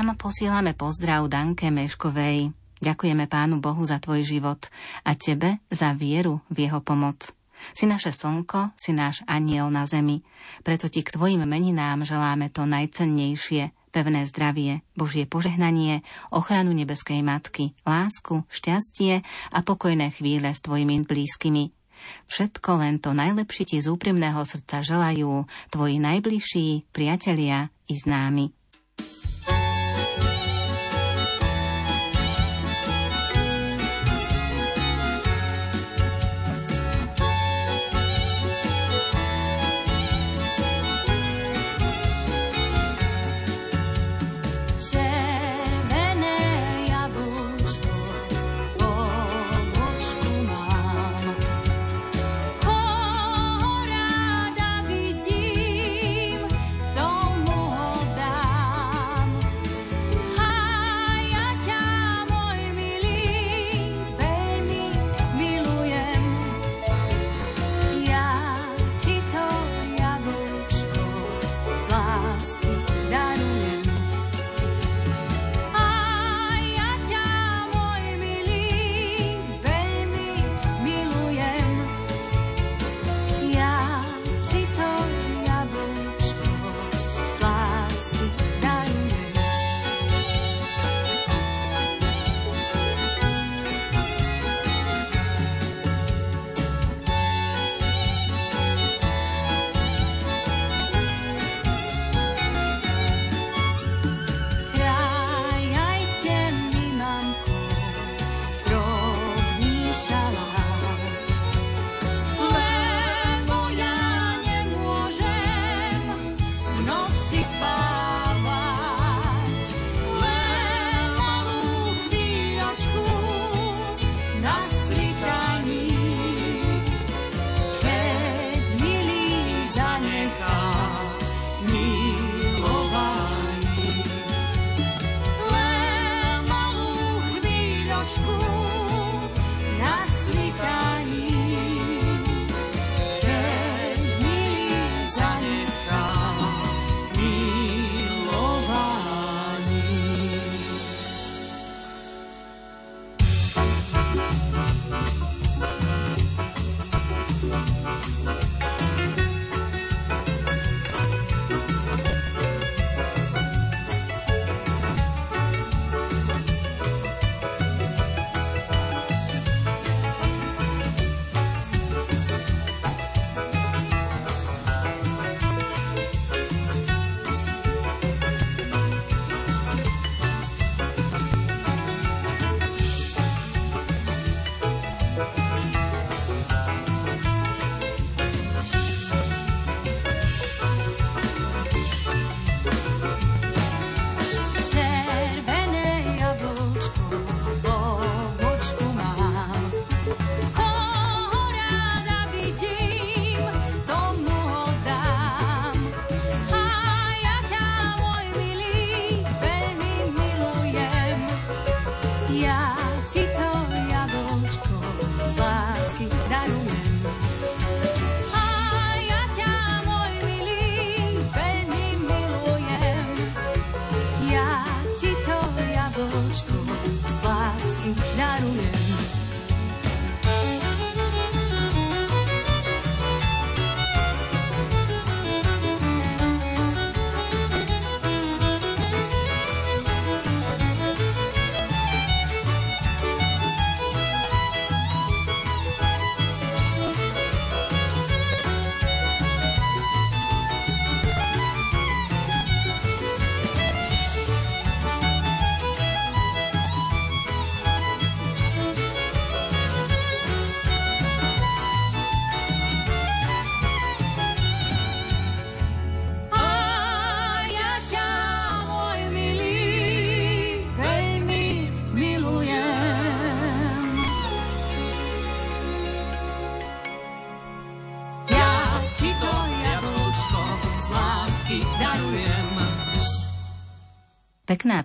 meninám 0.06 0.22
posielame 0.22 0.70
pozdrav 0.78 1.26
Danke 1.26 1.66
Meškovej. 1.66 2.54
Ďakujeme 2.78 3.26
Pánu 3.26 3.58
Bohu 3.58 3.82
za 3.82 3.98
tvoj 3.98 4.22
život 4.22 4.70
a 5.02 5.18
tebe 5.18 5.58
za 5.66 5.98
vieru 5.98 6.46
v 6.46 6.70
jeho 6.70 6.78
pomoc. 6.78 7.34
Si 7.74 7.90
naše 7.90 8.14
slnko, 8.14 8.70
si 8.78 8.94
náš 8.94 9.26
aniel 9.26 9.66
na 9.66 9.82
zemi. 9.82 10.22
Preto 10.62 10.86
ti 10.86 11.02
k 11.02 11.10
tvojim 11.10 11.42
meninám 11.42 12.06
želáme 12.06 12.54
to 12.54 12.70
najcennejšie, 12.70 13.74
pevné 13.90 14.30
zdravie, 14.30 14.86
Božie 14.94 15.26
požehnanie, 15.26 16.06
ochranu 16.30 16.70
nebeskej 16.70 17.26
matky, 17.26 17.74
lásku, 17.82 18.46
šťastie 18.46 19.26
a 19.50 19.58
pokojné 19.66 20.14
chvíle 20.14 20.54
s 20.54 20.62
tvojimi 20.62 21.02
blízkymi. 21.02 21.74
Všetko 22.30 22.70
len 22.78 23.02
to 23.02 23.10
najlepšie 23.10 23.74
ti 23.74 23.82
z 23.82 23.90
úprimného 23.90 24.38
srdca 24.46 24.86
želajú 24.86 25.50
tvoji 25.74 25.98
najbližší, 25.98 26.94
priatelia 26.94 27.74
i 27.90 27.98
známi. 27.98 28.55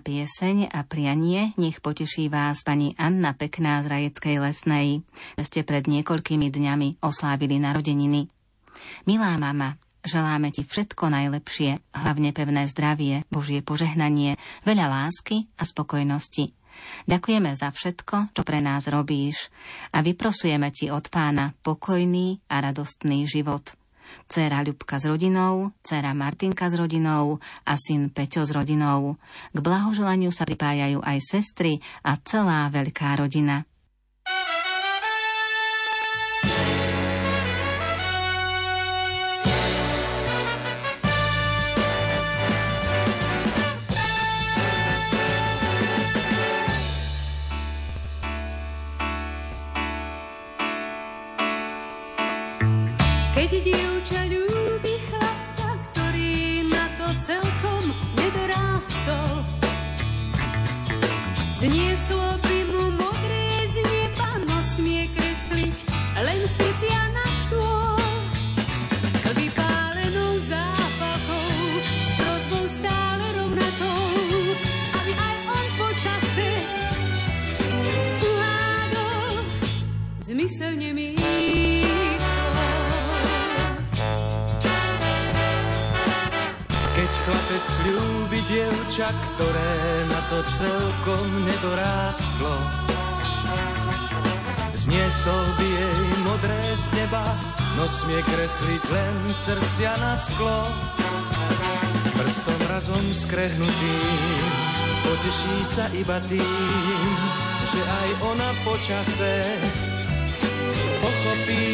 Pekná 0.02 0.26
pieseň 0.26 0.74
a 0.74 0.82
prianie 0.82 1.54
nech 1.54 1.78
poteší 1.78 2.26
vás 2.26 2.66
pani 2.66 2.90
Anna 2.98 3.38
Pekná 3.38 3.86
z 3.86 3.86
Rajeckej 3.86 4.42
lesnej. 4.42 5.06
Ste 5.38 5.62
pred 5.62 5.86
niekoľkými 5.86 6.50
dňami 6.50 6.98
oslávili 7.06 7.62
narodeniny. 7.62 8.26
Milá 9.06 9.38
mama, 9.38 9.78
želáme 10.02 10.50
ti 10.50 10.66
všetko 10.66 11.06
najlepšie, 11.06 11.94
hlavne 11.94 12.34
pevné 12.34 12.66
zdravie, 12.66 13.22
Božie 13.30 13.62
požehnanie, 13.62 14.42
veľa 14.66 14.90
lásky 14.90 15.46
a 15.54 15.62
spokojnosti. 15.62 16.50
Ďakujeme 17.06 17.54
za 17.54 17.70
všetko, 17.70 18.34
čo 18.34 18.42
pre 18.42 18.58
nás 18.58 18.90
robíš 18.90 19.54
a 19.94 20.02
vyprosujeme 20.02 20.74
ti 20.74 20.90
od 20.90 21.06
pána 21.14 21.54
pokojný 21.62 22.42
a 22.50 22.58
radostný 22.58 23.30
život. 23.30 23.78
Céra 24.28 24.60
Ľubka 24.60 25.00
s 25.00 25.08
rodinou, 25.08 25.74
dcera 25.82 26.12
Martinka 26.12 26.68
s 26.68 26.74
rodinou 26.76 27.40
a 27.64 27.74
syn 27.74 28.12
Peťo 28.12 28.44
s 28.44 28.52
rodinou. 28.52 29.16
K 29.52 29.58
blahoželaniu 29.58 30.30
sa 30.30 30.46
pripájajú 30.46 31.00
aj 31.00 31.18
sestry 31.20 31.80
a 32.04 32.16
celá 32.22 32.68
veľká 32.70 33.16
rodina. 33.18 33.64
Znieslo 61.62 62.42
by 62.42 62.58
mu 62.74 62.90
modré 62.98 63.46
z 63.70 63.78
neba, 63.86 64.34
no 64.50 64.58
smie 64.66 65.06
kresliť 65.14 65.76
len 66.26 66.42
srdcia 66.42 67.02
na 67.14 67.26
stôl. 67.46 68.02
Vypálenou 69.30 70.42
zápalkou, 70.42 71.54
s 71.86 72.10
prozbou 72.18 72.64
stále 72.66 73.24
rovnakou, 73.38 74.02
aby 74.90 75.12
aj 75.14 75.36
on 75.54 75.66
počase 75.78 76.48
uhádol 78.26 79.30
zmysel 80.18 80.74
nemých 80.74 81.11
dievča, 88.92 89.08
ktoré 89.08 90.04
na 90.04 90.20
to 90.28 90.44
celkom 90.52 91.48
nedorástlo. 91.48 92.52
Zniesol 94.76 95.44
by 95.56 95.64
jej 95.64 96.00
modré 96.28 96.60
z 96.76 96.92
neba, 97.00 97.24
no 97.80 97.88
smie 97.88 98.20
kresliť 98.20 98.84
len 98.92 99.16
srdcia 99.32 99.96
na 99.96 100.12
sklo. 100.12 100.68
Prstom 102.20 102.60
razom 102.68 103.04
skrehnutým 103.16 104.44
poteší 105.08 105.56
sa 105.64 105.88
iba 105.96 106.20
tým, 106.28 107.16
že 107.64 107.80
aj 107.80 108.08
ona 108.28 108.50
počase 108.60 109.56
pochopí 111.00 111.64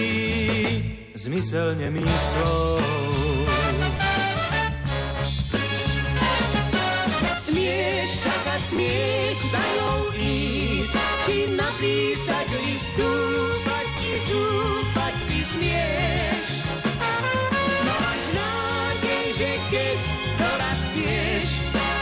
zmysel 1.19 1.75
nemých 1.83 2.23
slov. 2.23 3.38
Smieš 8.69 9.39
za 9.49 9.65
ňou 9.81 10.13
ísť, 10.13 10.95
či 11.25 11.37
napísať 11.57 12.49
listu, 12.61 13.11
pať 13.65 13.89
i 14.05 14.13
zúpať 14.29 15.15
si 15.25 15.39
smieš. 15.41 16.49
Máš 17.89 18.23
nádej, 18.37 19.25
že 19.41 19.51
keď 19.73 20.01
dorastieš, 20.37 21.47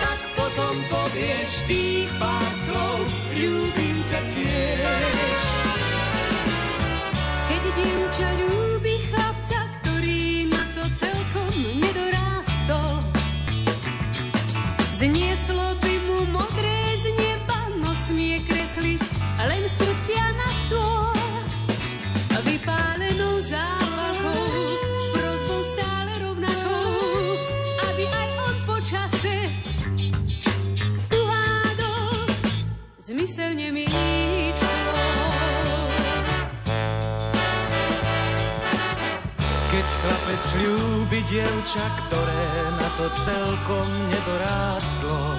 tak 0.03 0.19
potom 0.35 0.75
povieš 0.91 1.51
tých 1.71 2.11
pár 2.19 2.51
slov, 2.67 3.07
ľúbim 3.31 3.99
ťa 4.11 4.21
tiež. 4.35 5.41
Keď 7.47 7.63
dievča 7.79 8.29
ľúbi 8.43 8.95
chlapca, 9.07 9.61
ktorý 9.81 10.51
na 10.51 10.63
to 10.75 10.83
celkom 10.99 11.55
nedorástol, 11.79 13.07
znieslo 14.99 15.66
zmysel 33.07 33.55
nemých 33.55 34.59
slov. 34.59 35.91
Keď 39.71 39.87
chlapec 39.87 40.43
ľúbi 40.59 41.21
dievča, 41.31 41.87
ktoré 42.03 42.47
na 42.75 42.89
to 42.99 43.07
celkom 43.23 43.89
nedorástlo, 44.11 45.39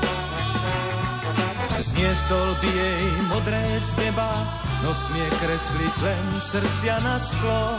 Zniesol 1.78 2.57
by 2.57 2.70
jej 2.74 3.05
modré 3.30 3.61
z 3.78 4.01
neba, 4.01 4.49
no 4.82 4.89
smie 4.97 5.30
kresliť 5.30 5.95
len 6.01 6.26
srdcia 6.41 6.97
na 7.05 7.22
sklo. 7.22 7.78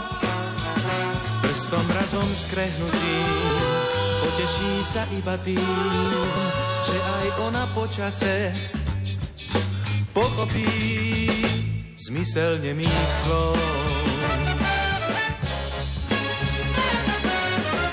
Prstom 1.43 1.83
razom 1.91 2.29
skrehnutým 2.31 3.27
poteší 4.23 4.71
sa 4.87 5.03
iba 5.19 5.35
tým, 5.43 5.59
že 6.87 6.95
aj 6.95 7.27
ona 7.43 7.67
počase 7.75 8.55
pochopí 10.19 10.67
zmysel 11.95 12.59
nemých 12.59 13.11
slov. 13.23 13.55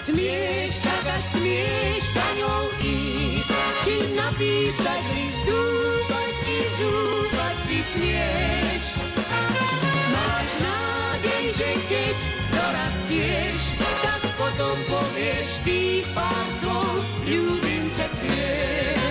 Smieš 0.03 0.73
čakať, 0.83 1.23
smieš 1.39 2.03
za 2.11 2.27
ňou 2.43 2.63
ísť, 2.83 3.55
či 3.87 3.95
napísať 4.19 5.03
listu 5.15 5.61
zúfať 6.77 7.57
si 7.63 7.79
smieš. 7.95 8.85
Máš 10.11 10.49
nádej, 10.67 11.45
že 11.55 11.71
keď 11.87 12.17
dorastieš, 12.51 13.57
tak 14.03 14.23
potom 14.35 14.75
povieš 14.91 15.63
tých 15.63 16.03
pár 16.11 16.47
slov, 16.59 17.07
ľúbim 17.23 17.87
ťa 17.95 18.09
tiež. 18.19 19.06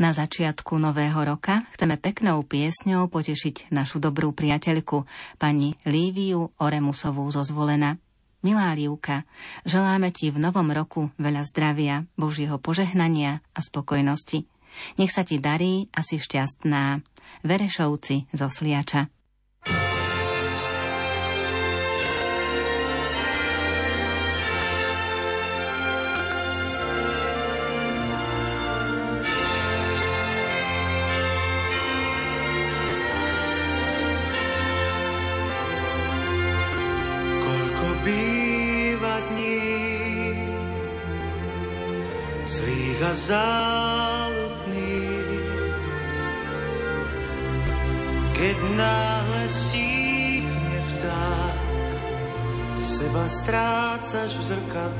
Na 0.00 0.16
začiatku 0.16 0.80
nového 0.80 1.20
roka 1.28 1.68
chceme 1.76 2.00
peknou 2.00 2.40
piesňou 2.40 3.12
potešiť 3.12 3.68
našu 3.68 4.00
dobrú 4.00 4.32
priateľku, 4.32 5.04
pani 5.36 5.76
Líviu 5.84 6.48
Oremusovú 6.56 7.28
zo 7.28 7.44
Zvolena. 7.44 8.00
Milá 8.40 8.72
Lívka, 8.72 9.28
želáme 9.68 10.08
ti 10.08 10.32
v 10.32 10.40
novom 10.40 10.72
roku 10.72 11.12
veľa 11.20 11.44
zdravia, 11.44 12.08
Božieho 12.16 12.56
požehnania 12.56 13.44
a 13.52 13.60
spokojnosti. 13.60 14.48
Nech 14.96 15.12
sa 15.12 15.20
ti 15.20 15.36
darí 15.36 15.92
a 15.92 16.00
si 16.00 16.16
šťastná. 16.16 17.04
Verešovci 17.44 18.32
zo 18.32 18.48
Sliača. 18.48 19.12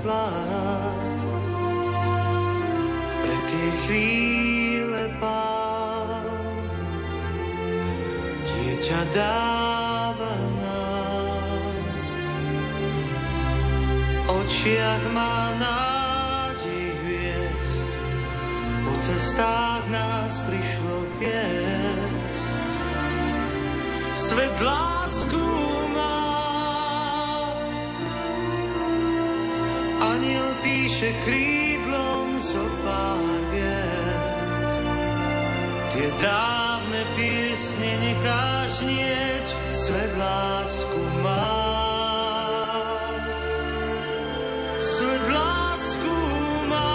fly. 0.02 0.49
krídlom 31.24 32.38
zo 32.38 32.64
pár 32.82 33.40
vied. 33.52 34.22
Tie 35.90 36.08
dávne 36.22 37.02
piesne 37.18 37.90
necháš 38.00 38.74
nieť, 38.86 39.46
svet 39.68 40.12
lásku 40.16 41.00
má. 41.20 41.52
Svet 44.80 45.24
lásku 45.28 46.16
má. 46.70 46.94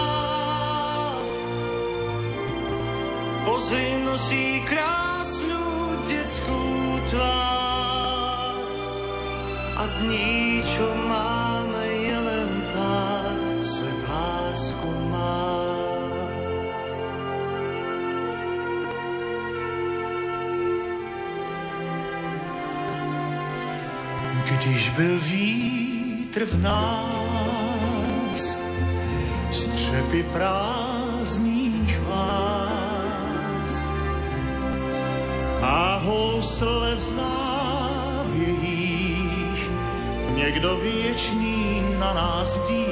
Pozri 3.45 3.99
nosí 4.07 4.63
krásnu 4.65 5.63
detskú 6.09 6.63
tvár 7.13 8.63
a 9.75 9.83
dní, 10.01 10.65
čo 10.65 10.87
má. 11.05 11.44
byl 24.97 25.19
vítr 25.19 26.45
v 26.45 26.61
nás, 26.61 28.59
střepy 29.51 30.23
prázdných 30.23 31.99
vás 31.99 33.75
a 35.61 35.97
housle 36.03 36.95
v 36.95 36.99
závějích 36.99 38.55
někdo 40.35 40.77
věčný 40.77 41.81
na 41.99 42.13
nás 42.13 42.67
dí. 42.67 42.85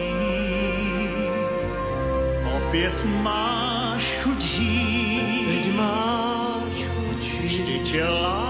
Opět 2.58 3.06
máš 3.06 4.18
chuť 4.24 4.42
žít, 4.42 5.76
máš 5.76 6.74
chuť 6.74 7.22
žít, 7.22 7.44
vždy 7.44 7.80
tě 7.80 8.04
láš. 8.04 8.43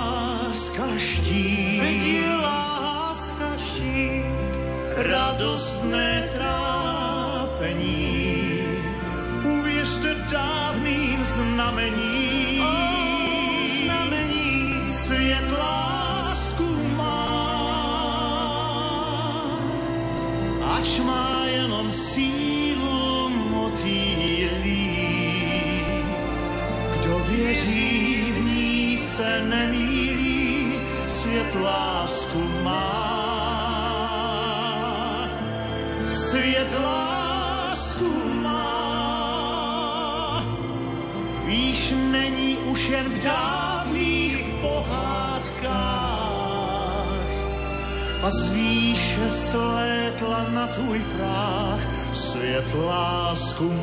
radosné 5.04 6.30
trápení. 6.36 7.84
Uvěřte 9.44 10.16
dávným 10.32 11.26
znamením, 11.26 12.13
lásku. 38.02 38.14
Víš, 41.46 41.94
není 42.12 42.58
už 42.58 42.90
jen 42.90 43.10
v 43.10 43.24
dávných 43.24 44.46
pohádkách 44.62 45.94
a 48.24 48.30
z 48.30 48.50
výše 48.50 49.32
slétla 49.32 50.46
na 50.50 50.68
tvůj 50.68 51.00
práh 51.18 51.82
svět 52.14 52.76
lásku. 52.86 53.74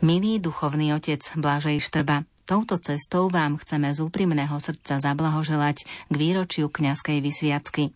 Milý 0.00 0.40
duchovný 0.40 0.96
otec 0.96 1.20
Blažej 1.36 1.76
Štrba, 1.76 2.24
touto 2.48 2.80
cestou 2.80 3.28
vám 3.28 3.60
chceme 3.60 3.92
z 3.92 4.00
úprimného 4.00 4.56
srdca 4.56 4.96
zablahoželať 4.96 5.84
k 6.08 6.14
výročiu 6.16 6.72
kňazskej 6.72 7.20
vysviacky. 7.20 7.92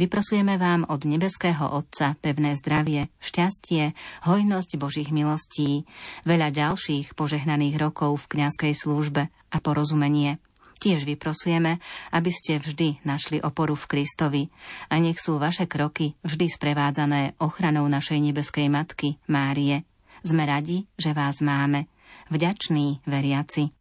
Vyprosujeme 0.00 0.56
vám 0.56 0.88
od 0.88 1.04
nebeského 1.04 1.68
Otca 1.68 2.16
pevné 2.24 2.56
zdravie, 2.56 3.12
šťastie, 3.20 3.92
hojnosť 4.24 4.80
Božích 4.80 5.12
milostí, 5.12 5.84
veľa 6.24 6.56
ďalších 6.56 7.12
požehnaných 7.12 7.76
rokov 7.76 8.24
v 8.24 8.40
kňazskej 8.40 8.72
službe 8.72 9.28
a 9.28 9.56
porozumenie. 9.60 10.40
Tiež 10.80 11.04
vyprosujeme, 11.04 11.84
aby 12.16 12.32
ste 12.32 12.64
vždy 12.64 13.04
našli 13.04 13.44
oporu 13.44 13.76
v 13.76 13.92
Kristovi 13.92 14.42
a 14.88 14.96
nech 14.96 15.20
sú 15.20 15.36
vaše 15.36 15.68
kroky 15.68 16.16
vždy 16.24 16.48
sprevádzané 16.48 17.36
ochranou 17.44 17.84
našej 17.92 18.24
nebeskej 18.24 18.72
Matky, 18.72 19.20
Márie– 19.28 19.84
sme 20.22 20.46
radi, 20.46 20.86
že 20.94 21.10
vás 21.12 21.42
máme. 21.42 21.90
Vďační 22.30 23.02
veriaci. 23.06 23.74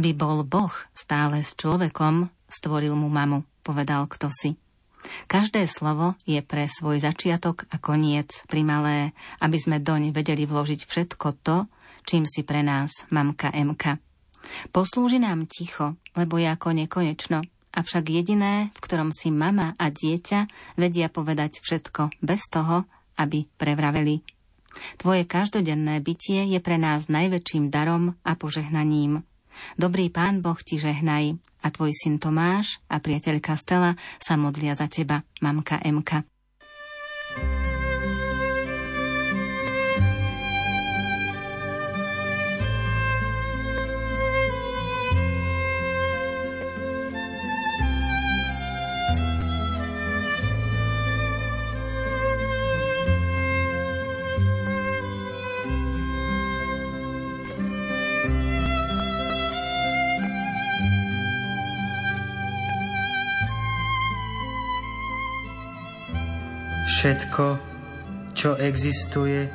Aby 0.00 0.16
bol 0.16 0.48
Boh 0.48 0.72
stále 0.96 1.44
s 1.44 1.52
človekom, 1.60 2.32
stvoril 2.48 2.96
mu 2.96 3.12
mamu, 3.12 3.44
povedal 3.60 4.08
kto 4.08 4.32
si. 4.32 4.56
Každé 5.28 5.68
slovo 5.68 6.16
je 6.24 6.40
pre 6.40 6.64
svoj 6.72 7.04
začiatok 7.04 7.68
a 7.68 7.76
koniec 7.76 8.32
primalé, 8.48 9.12
aby 9.44 9.60
sme 9.60 9.76
doň 9.76 10.16
vedeli 10.16 10.48
vložiť 10.48 10.88
všetko 10.88 11.44
to, 11.44 11.68
čím 12.08 12.24
si 12.24 12.48
pre 12.48 12.64
nás 12.64 13.04
mamka 13.12 13.52
Emka. 13.52 14.00
Poslúži 14.72 15.20
nám 15.20 15.44
ticho, 15.44 16.00
lebo 16.16 16.40
je 16.40 16.48
ako 16.48 16.80
nekonečno, 16.80 17.44
avšak 17.76 18.08
jediné, 18.08 18.72
v 18.72 18.80
ktorom 18.80 19.12
si 19.12 19.28
mama 19.28 19.76
a 19.76 19.92
dieťa 19.92 20.48
vedia 20.80 21.12
povedať 21.12 21.60
všetko 21.60 22.24
bez 22.24 22.48
toho, 22.48 22.88
aby 23.20 23.44
prevraveli. 23.60 24.24
Tvoje 24.96 25.28
každodenné 25.28 26.00
bytie 26.00 26.48
je 26.48 26.60
pre 26.64 26.80
nás 26.80 27.12
najväčším 27.12 27.68
darom 27.68 28.16
a 28.24 28.32
požehnaním. 28.32 29.28
Dobrý 29.76 30.08
pán 30.08 30.40
Boh 30.40 30.58
ti 30.62 30.80
žehnaj 30.80 31.36
a 31.62 31.68
tvoj 31.68 31.92
syn 31.92 32.16
Tomáš 32.16 32.80
a 32.88 32.98
priateľka 32.98 33.54
Stella 33.54 33.98
sa 34.18 34.34
modlia 34.40 34.72
za 34.72 34.88
teba, 34.88 35.22
mamka 35.44 35.78
Emka. 35.84 36.24
Všetko, 67.00 67.56
čo 68.36 68.60
existuje, 68.60 69.48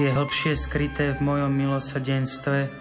je 0.00 0.08
hlbšie 0.08 0.56
skryté 0.56 1.12
v 1.12 1.20
mojom 1.20 1.52
milosrdenstve 1.52 2.72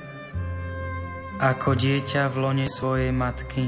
ako 1.44 1.76
dieťa 1.76 2.32
v 2.32 2.36
lone 2.40 2.68
svojej 2.72 3.12
matky. 3.12 3.68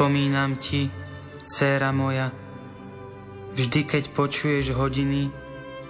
Pripomínam 0.00 0.56
ti, 0.56 0.88
dcéra 1.44 1.92
moja, 1.92 2.32
vždy 3.52 3.84
keď 3.84 4.16
počuješ 4.16 4.72
hodiny 4.72 5.28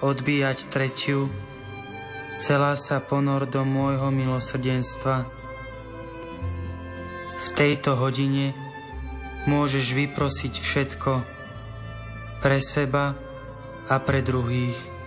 odbíjať 0.03 0.67
tretiu, 0.67 1.31
celá 2.43 2.75
sa 2.75 2.99
ponor 2.99 3.47
do 3.47 3.63
môjho 3.63 4.11
milosrdenstva. 4.11 5.31
V 7.39 7.49
tejto 7.55 7.95
hodine 8.03 8.51
môžeš 9.47 9.95
vyprosiť 9.95 10.59
všetko 10.59 11.13
pre 12.43 12.59
seba 12.59 13.15
a 13.87 13.95
pre 14.03 14.27
druhých. 14.27 15.00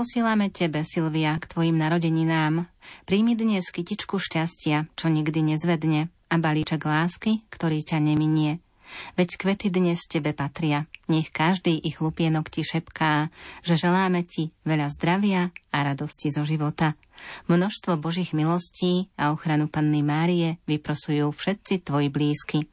Posielame 0.00 0.48
tebe, 0.48 0.80
Silvia, 0.80 1.36
k 1.36 1.44
tvojim 1.44 1.76
narodeninám. 1.76 2.64
Príjmi 3.04 3.36
dnes 3.36 3.68
kytičku 3.68 4.16
šťastia, 4.16 4.88
čo 4.96 5.12
nikdy 5.12 5.52
nezvedne, 5.52 6.08
a 6.08 6.34
balíček 6.40 6.80
lásky, 6.80 7.44
ktorý 7.52 7.84
ťa 7.84 8.00
neminie. 8.00 8.64
Veď 9.20 9.36
kvety 9.36 9.68
dnes 9.68 10.08
tebe 10.08 10.32
patria. 10.32 10.88
Nech 11.12 11.28
každý 11.28 11.76
ich 11.76 12.00
lupienok 12.00 12.48
ti 12.48 12.64
šepká, 12.64 13.28
že 13.60 13.76
želáme 13.76 14.24
ti 14.24 14.56
veľa 14.64 14.88
zdravia 14.88 15.52
a 15.68 15.78
radosti 15.84 16.32
zo 16.32 16.48
života. 16.48 16.96
Množstvo 17.52 18.00
Božích 18.00 18.32
milostí 18.32 19.12
a 19.20 19.36
ochranu 19.36 19.68
Panny 19.68 20.00
Márie 20.00 20.64
vyprosujú 20.64 21.28
všetci 21.28 21.84
tvoji 21.84 22.08
blízky. 22.08 22.64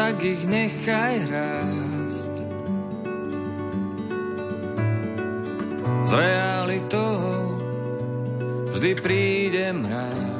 Tak 0.00 0.16
ich 0.24 0.48
nechaj 0.48 1.28
rásť. 1.28 2.34
S 6.08 6.12
realitou 6.16 7.20
vždy 8.72 8.92
príde 8.96 9.68
mráz. 9.76 10.39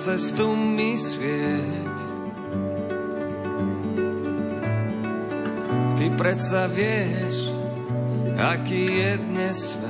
Cestu 0.00 0.56
mi 0.56 0.96
svieť. 0.96 1.96
Ty 6.00 6.06
predsa 6.16 6.64
vieš, 6.72 7.52
aký 8.40 8.84
je 8.96 9.12
dnes 9.20 9.56
svet. 9.60 9.89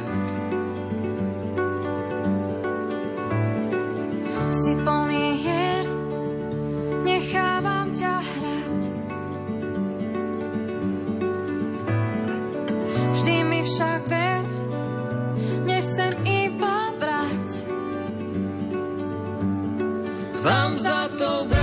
Tam 20.43 20.79
za 20.79 21.09
tou 21.19 21.45
bránou, 21.45 21.60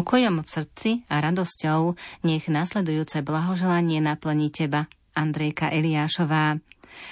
Pokojom 0.00 0.40
v 0.40 0.48
srdci 0.48 0.90
a 1.12 1.20
radosťou 1.20 1.92
nech 2.24 2.48
nasledujúce 2.48 3.20
blahoželanie 3.20 4.00
naplní 4.00 4.48
teba, 4.48 4.88
Andrejka 5.12 5.68
Eliášová. 5.68 6.56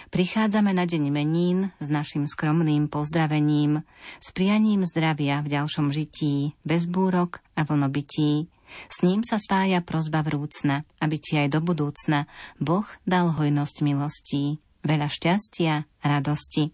Prichádzame 0.08 0.72
na 0.72 0.88
deň 0.88 1.12
menín 1.12 1.68
s 1.84 1.92
našim 1.92 2.24
skromným 2.24 2.88
pozdravením, 2.88 3.84
s 4.24 4.32
prianím 4.32 4.88
zdravia 4.88 5.44
v 5.44 5.52
ďalšom 5.52 5.92
žití, 5.92 6.56
bez 6.64 6.88
búrok 6.88 7.44
a 7.60 7.68
vlnobytí. 7.68 8.48
S 8.88 9.04
ním 9.04 9.20
sa 9.20 9.36
spája 9.36 9.84
prozba 9.84 10.24
vrúcna, 10.24 10.88
aby 11.04 11.20
ti 11.20 11.36
aj 11.36 11.52
do 11.52 11.60
budúcna 11.60 12.24
Boh 12.56 12.88
dal 13.04 13.36
hojnosť 13.36 13.84
milostí, 13.84 14.64
veľa 14.80 15.12
šťastia, 15.12 15.84
radosti. 16.08 16.72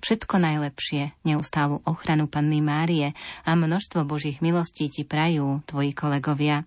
Všetko 0.00 0.38
najlepšie, 0.40 1.14
neustálu 1.26 1.82
ochranu 1.84 2.30
Panny 2.30 2.62
Márie 2.62 3.16
a 3.42 3.50
množstvo 3.56 4.04
Božích 4.04 4.38
milostí 4.44 4.88
ti 4.90 5.02
prajú 5.02 5.62
tvoji 5.66 5.92
kolegovia. 5.96 6.64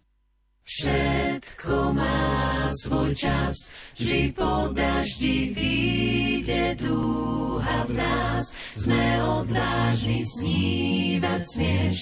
Všetko 0.61 1.91
má 1.97 2.69
svoj 2.71 3.11
čas, 3.11 3.67
vždy 3.99 4.31
po 4.31 4.71
daždi 4.71 5.51
vyjde 5.51 6.79
dúha 6.79 7.83
v 7.89 7.91
nás. 7.97 8.55
Sme 8.77 9.19
odvážni 9.19 10.23
snívať 10.23 11.41
smieš 11.43 11.97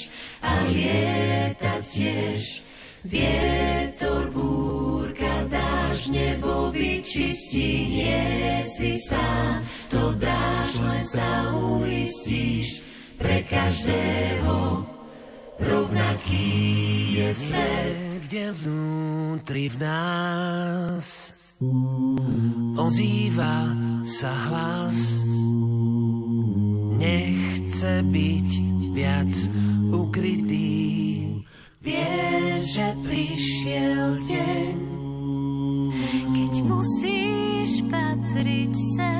a 0.45 0.69
lietať 0.69 1.81
tiež. 1.81 2.68
Vietor, 3.03 4.31
búrka, 4.31 5.47
dáž, 5.47 6.11
nebo 6.11 6.71
vyčistí, 6.71 7.99
nie 7.99 8.59
si 8.67 8.99
sám, 8.99 9.63
to 9.87 10.15
dáš, 10.19 10.75
len 10.83 11.03
sa 11.03 11.55
uistíš, 11.55 12.83
pre 13.15 13.43
každého 13.47 14.83
rovnaký 15.59 16.47
je 17.15 17.29
svet. 17.35 18.09
niekde 18.29 18.53
vnútri 18.61 19.73
v 19.73 19.77
nás 19.81 21.33
ozýva 22.77 23.73
sa 24.05 24.29
hlas. 24.29 25.25
Nechce 27.01 28.05
byť 28.05 28.49
viac 28.93 29.33
ukrytý. 29.89 31.18
Vie, 31.89 32.61
že 32.61 32.93
prišiel 33.01 34.21
deň, 34.29 34.77
keď 36.37 36.53
musíš 36.61 37.81
patriť 37.89 38.73
sem, 38.93 39.18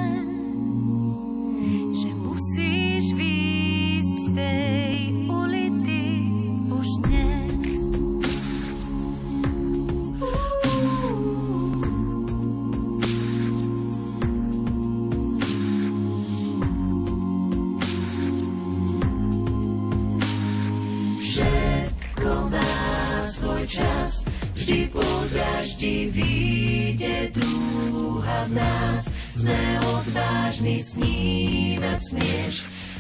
čas, 23.70 24.26
vždy 24.58 24.90
po 24.90 25.06
daždi 25.30 26.10
vyjde 26.10 27.30
dúha 27.38 28.50
v 28.50 28.52
nás. 28.58 29.06
Sme 29.38 29.62
odvážni 29.86 30.82
snívať 30.82 32.00
smieš 32.02 32.56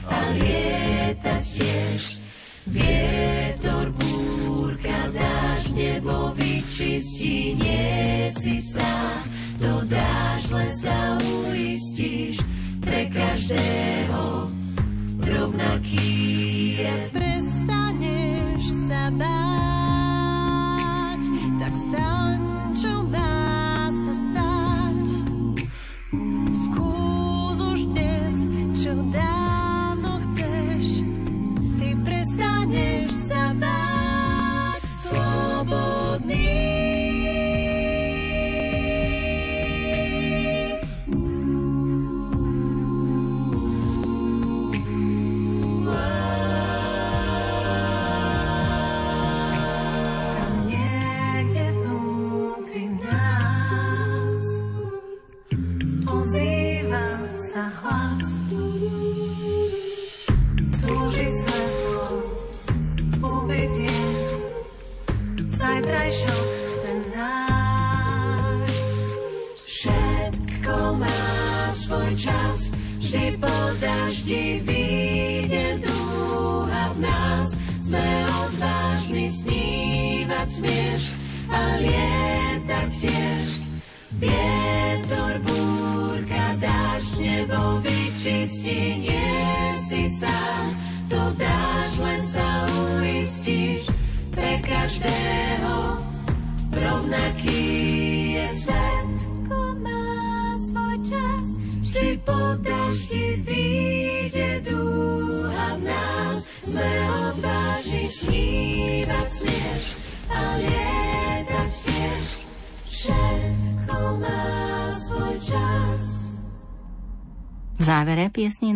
a 0.07 0.17
lietať 0.37 1.43
tiež. 1.43 2.01
Vietor, 2.69 3.89
búrka, 3.97 5.09
dáž, 5.09 5.73
nebo 5.73 6.31
vyčistí, 6.37 7.57
nie 7.57 8.29
si 8.29 8.61
sám. 8.61 9.25
To 9.59 9.83
dáš, 9.89 10.53
len 10.53 10.71
sa 10.77 11.17
uistíš, 11.19 12.39
pre 12.79 13.09
každého 13.09 14.47
rovnaký 15.19 16.07
je. 16.79 16.93
Prestaneš 17.11 18.63
sa 18.87 19.11
báť, 19.17 19.48
tak 21.69 21.77
staň, 21.77 22.48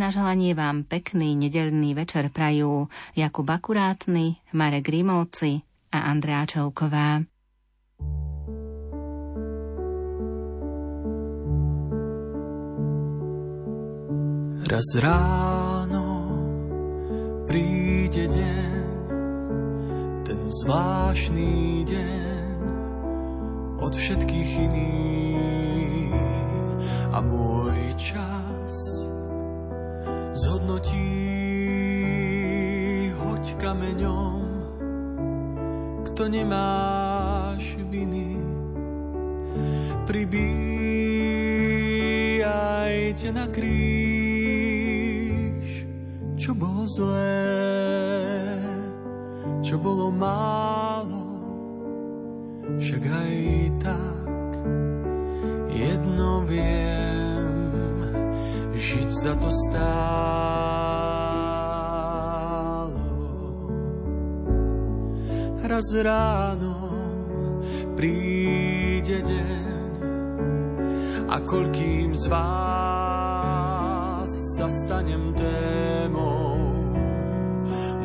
na 0.03 0.11
želanie 0.11 0.51
vám 0.51 0.83
pekný 0.83 1.31
nedelný 1.31 1.95
večer 1.95 2.27
prajú 2.27 2.91
Jakub 3.15 3.47
Akurátny, 3.47 4.35
Marek 4.51 4.91
Grimovci 4.91 5.63
a 5.95 6.11
Andrea 6.11 6.43
Čelková. 6.43 7.23
Raz 14.67 14.87
ráno 14.99 16.07
príde 17.47 18.27
deň, 18.27 18.83
ten 20.27 20.39
zvláštny 20.51 21.87
deň 21.87 22.59
od 23.79 23.93
všetkých 23.95 24.51
iných 24.67 26.11
a 27.15 27.23
môj 27.23 27.79
čas 27.95 28.42
zhodnotí 30.33 31.13
hoď 33.21 33.53
kameňom, 33.61 34.41
kto 36.09 36.25
nemáš 36.25 37.77
viny. 37.89 38.41
Pribíjajte 40.09 40.43
na 43.31 43.45
kríž, 43.47 43.85
čo 46.33 46.57
bolo 46.57 46.83
zlé, 46.89 47.53
čo 49.61 49.77
bolo 49.77 50.11
málo, 50.11 51.23
však 52.81 53.03
aj 53.05 53.37
tak 53.79 54.51
jedno 55.71 56.43
viem, 56.49 57.22
žiť 58.73 59.09
za 59.13 59.37
to 59.37 59.49
stálo. 59.53 59.93
Raz 65.63 65.87
ráno 66.01 66.75
príde 67.95 69.21
deň 69.23 69.63
a 71.29 71.37
koľkým 71.41 72.13
z 72.17 72.25
vás 72.29 72.61
sa 74.57 74.67
stanem 74.69 75.33
témou. 75.33 76.93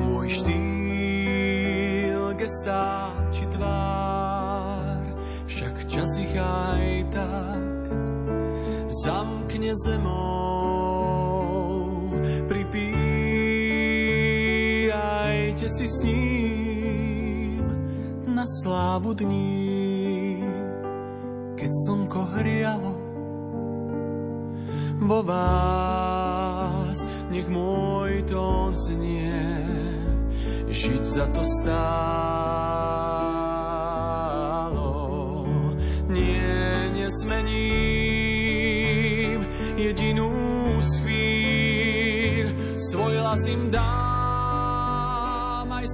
Môj 0.01 0.41
štýl, 0.41 2.33
gestá 2.39 3.13
či 3.33 3.45
tvár, 3.53 5.03
však 5.45 5.75
čas 5.89 6.09
ich 6.21 6.37
aj 6.37 6.78
zamkne 9.69 9.75
zemou. 9.85 10.97
Pripíjajte 12.49 12.89
si 15.69 15.87
s 15.87 16.03
ním 16.05 17.65
na 18.25 18.45
slávu 18.63 19.13
dní, 19.13 20.45
keď 21.57 21.71
slnko 21.87 22.25
hrialo 22.39 22.95
vo 24.99 25.23
vás, 25.23 27.07
nech 27.31 27.49
môj 27.49 28.27
tón 28.27 28.75
znie, 28.75 29.41
žiť 30.69 31.03
za 31.07 31.27
to 31.33 31.41
stálo. 31.45 32.68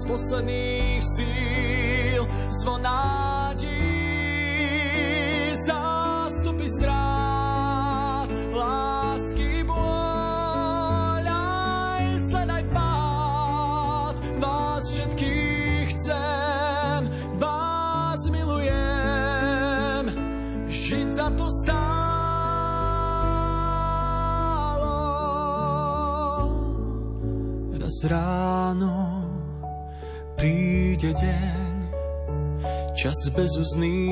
Z 0.04 0.12
posledných 0.12 1.00
síl. 1.00 2.22
zvonádi, 2.60 3.80
zástupy 5.64 6.68
strát, 6.68 8.28
lásky 8.52 9.64
bôľ, 9.64 11.24
aj 11.24 12.20
sledaj 12.20 12.64
pád, 12.68 14.16
vás 14.44 14.84
všetkých 14.92 15.88
chcem, 15.96 17.08
vás 17.40 18.20
milujem, 18.28 20.04
žiť 20.68 21.08
za 21.08 21.32
to 21.32 21.48
stálo. 21.64 22.04
Raz 27.80 28.04
ráno 28.04 29.13
príde 31.04 31.20
deň, 31.20 31.76
čas 32.96 33.28
bezuzný 33.36 34.08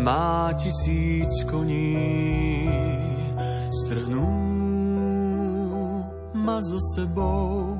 má 0.00 0.48
tisíc 0.56 1.44
koní. 1.44 2.64
Strhnú 3.68 4.32
ma 6.32 6.64
so 6.64 6.80
sebou, 6.96 7.76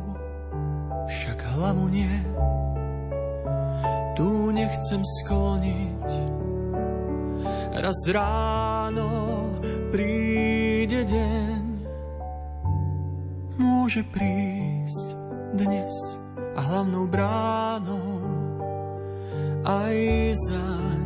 však 1.08 1.40
hlavu 1.56 1.88
nie. 1.88 2.20
Tu 4.12 4.28
nechcem 4.52 5.00
skloniť. 5.00 6.08
Raz 7.80 7.96
ráno 8.12 9.08
príde 9.88 11.00
deň, 11.08 11.64
môže 13.56 14.04
prísť 14.12 15.06
dnes 15.56 16.20
a 16.52 16.60
hlavnou 16.60 17.08
bránou 17.08 18.20
aj 19.62 19.96
zaň 20.50 21.02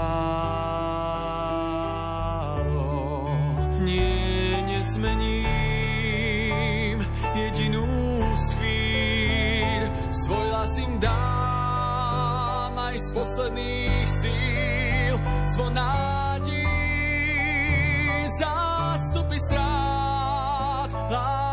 Nie, 3.83 4.59
nezmením 4.67 5.49
jedinú 7.35 7.87
z 8.35 8.45
chvíľ. 8.59 9.83
Svoj 10.11 10.47
las 10.51 10.75
im 10.79 10.99
dám 10.99 12.75
aj 12.75 12.95
z 12.99 13.09
posledných 13.15 14.07
síl. 14.07 15.15
Zvonádí 15.55 16.67
zástupy 18.39 19.39
strát. 19.39 19.98
Lásky 21.09 21.48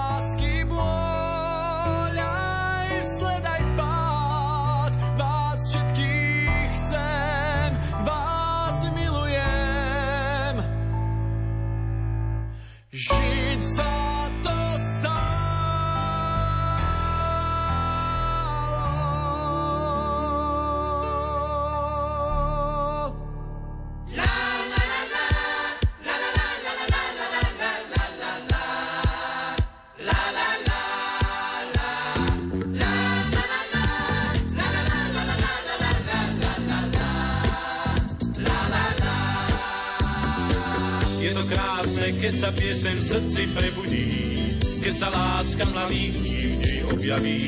krásne, 42.07 42.23
keď 42.23 42.35
sa 42.39 42.51
piesem 42.55 42.97
v 42.97 43.03
srdci 43.03 43.43
prebudí, 43.51 44.07
keď 44.83 44.95
sa 44.95 45.09
láska 45.11 45.65
mladých 45.75 46.15
v 46.15 46.57
nej 46.63 46.79
objaví. 46.95 47.43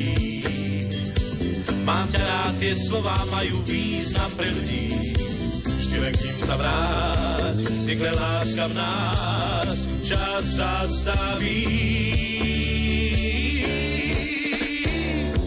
Mám 1.87 2.07
ťa 2.11 2.21
rád, 2.21 2.53
tie 2.59 2.73
slová 2.75 3.17
majú 3.31 3.55
význam 3.65 4.31
pre 4.35 4.51
ľudí, 4.51 5.15
vždy 5.63 5.97
len 6.03 6.13
k 6.13 6.21
ním 6.27 6.37
sa 6.43 6.55
vráť, 6.59 7.57
niekde 7.87 8.11
láska 8.11 8.63
v 8.67 8.73
nás 8.75 9.77
čas 10.03 10.43
zastaví. 10.59 11.63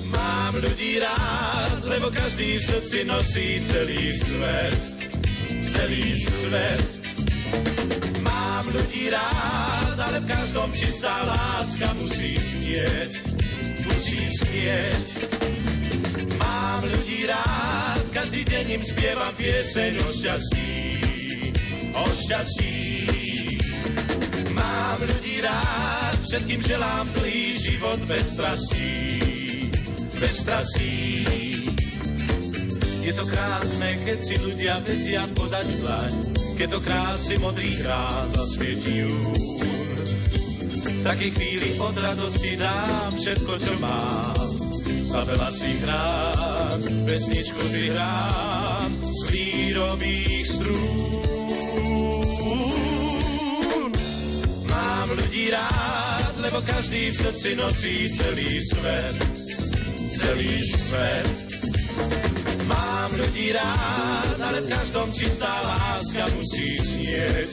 Mám 0.09 0.53
ľudí 0.57 0.99
rád, 0.99 1.81
lebo 1.85 2.09
každý 2.11 2.59
v 2.59 2.63
srdci 2.65 2.99
nosí 3.05 3.61
celý 3.69 4.03
svet, 4.17 4.83
celý 5.77 6.17
svet. 6.17 7.02
Ľudí 8.73 9.13
rád, 9.13 9.97
ale 10.01 10.25
v 10.25 10.27
každom 10.33 10.73
čistá 10.73 11.21
láska 11.29 11.93
musí 12.01 12.41
znieť, 12.41 13.13
musí 13.85 14.21
znieť. 14.41 15.07
Mám 16.41 16.81
ľudí 16.89 17.29
rád, 17.29 18.01
každý 18.17 18.49
deň 18.49 18.65
im 18.81 18.83
spievam 18.83 19.33
pieseň 19.37 19.93
o 20.01 20.09
šťastí, 20.09 20.73
o 21.93 22.05
šťastí. 22.17 22.77
Mám 24.57 24.99
ľudí 25.05 25.37
rád, 25.45 26.17
všetkým 26.25 26.61
želám 26.65 27.07
dlhý 27.13 27.61
život 27.61 28.01
bez 28.09 28.25
strastí, 28.33 28.93
bez 30.17 30.35
strastí. 30.41 30.97
Je 33.05 33.13
to 33.13 33.25
krásne, 33.29 33.91
keď 34.01 34.19
si 34.25 34.35
ľudia 34.41 34.81
vedia 34.81 35.23
podať 35.37 35.67
zlaň, 35.77 36.42
keď 36.57 36.69
do 36.71 36.81
krásy 36.81 37.39
modrých 37.39 37.85
rád 37.87 38.29
zasvietí 38.37 39.05
jún. 39.05 39.33
V 40.83 41.03
takej 41.03 41.31
chvíli 41.35 41.69
od 41.83 41.99
radosti 41.99 42.55
dám 42.57 43.11
všetko, 43.11 43.53
čo 43.59 43.73
mám. 43.83 44.51
Za 45.13 45.29
veľa 45.29 45.51
si 45.53 45.71
hrám, 45.83 46.79
pesničku 47.05 47.63
si 47.69 47.91
hrám 47.93 48.91
z 49.03 49.21
lírových 49.35 50.47
strún. 50.47 51.21
Mám 54.71 55.09
ľudí 55.13 55.53
rád, 55.53 56.35
lebo 56.41 56.65
každý 56.65 57.13
v 57.13 57.17
srdci 57.19 57.51
nosí 57.61 58.09
celý 58.15 58.63
svet, 58.63 59.17
celý 60.17 60.65
svet. 60.65 61.52
Mám 62.67 63.11
ľudí 63.19 63.51
rád, 63.53 64.39
ale 64.39 64.59
v 64.63 64.69
každom 64.71 65.09
čistá 65.11 65.51
láska 65.51 66.31
musí 66.39 66.79
znieť, 66.79 67.51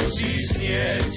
musí 0.00 0.30
znieť. 0.56 1.12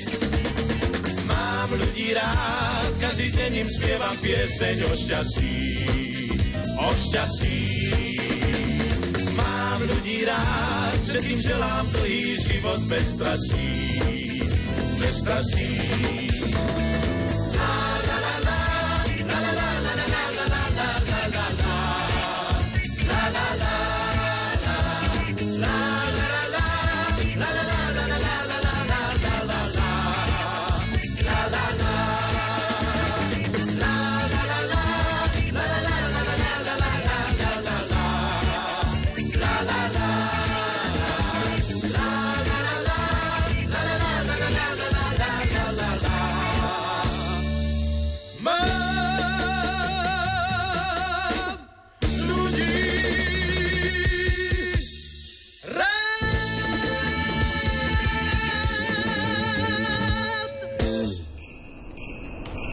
Mám 1.24 1.70
ľudí 1.80 2.12
rád, 2.12 2.92
každý 3.00 3.32
deň 3.32 3.52
im 3.64 3.70
spievam 3.72 4.16
pieseň 4.20 4.78
o 4.84 4.94
šťastí, 5.00 5.58
o 6.76 6.90
šťastí. 6.92 7.60
Mám 9.40 9.80
ľudí 9.88 10.18
rád, 10.28 10.98
všetkým 11.08 11.40
želám 11.40 11.86
dlhý 11.96 12.24
život 12.44 12.80
bez 12.92 13.06
strastí, 13.16 13.70
bez 15.00 15.16
strastí. 15.24 16.25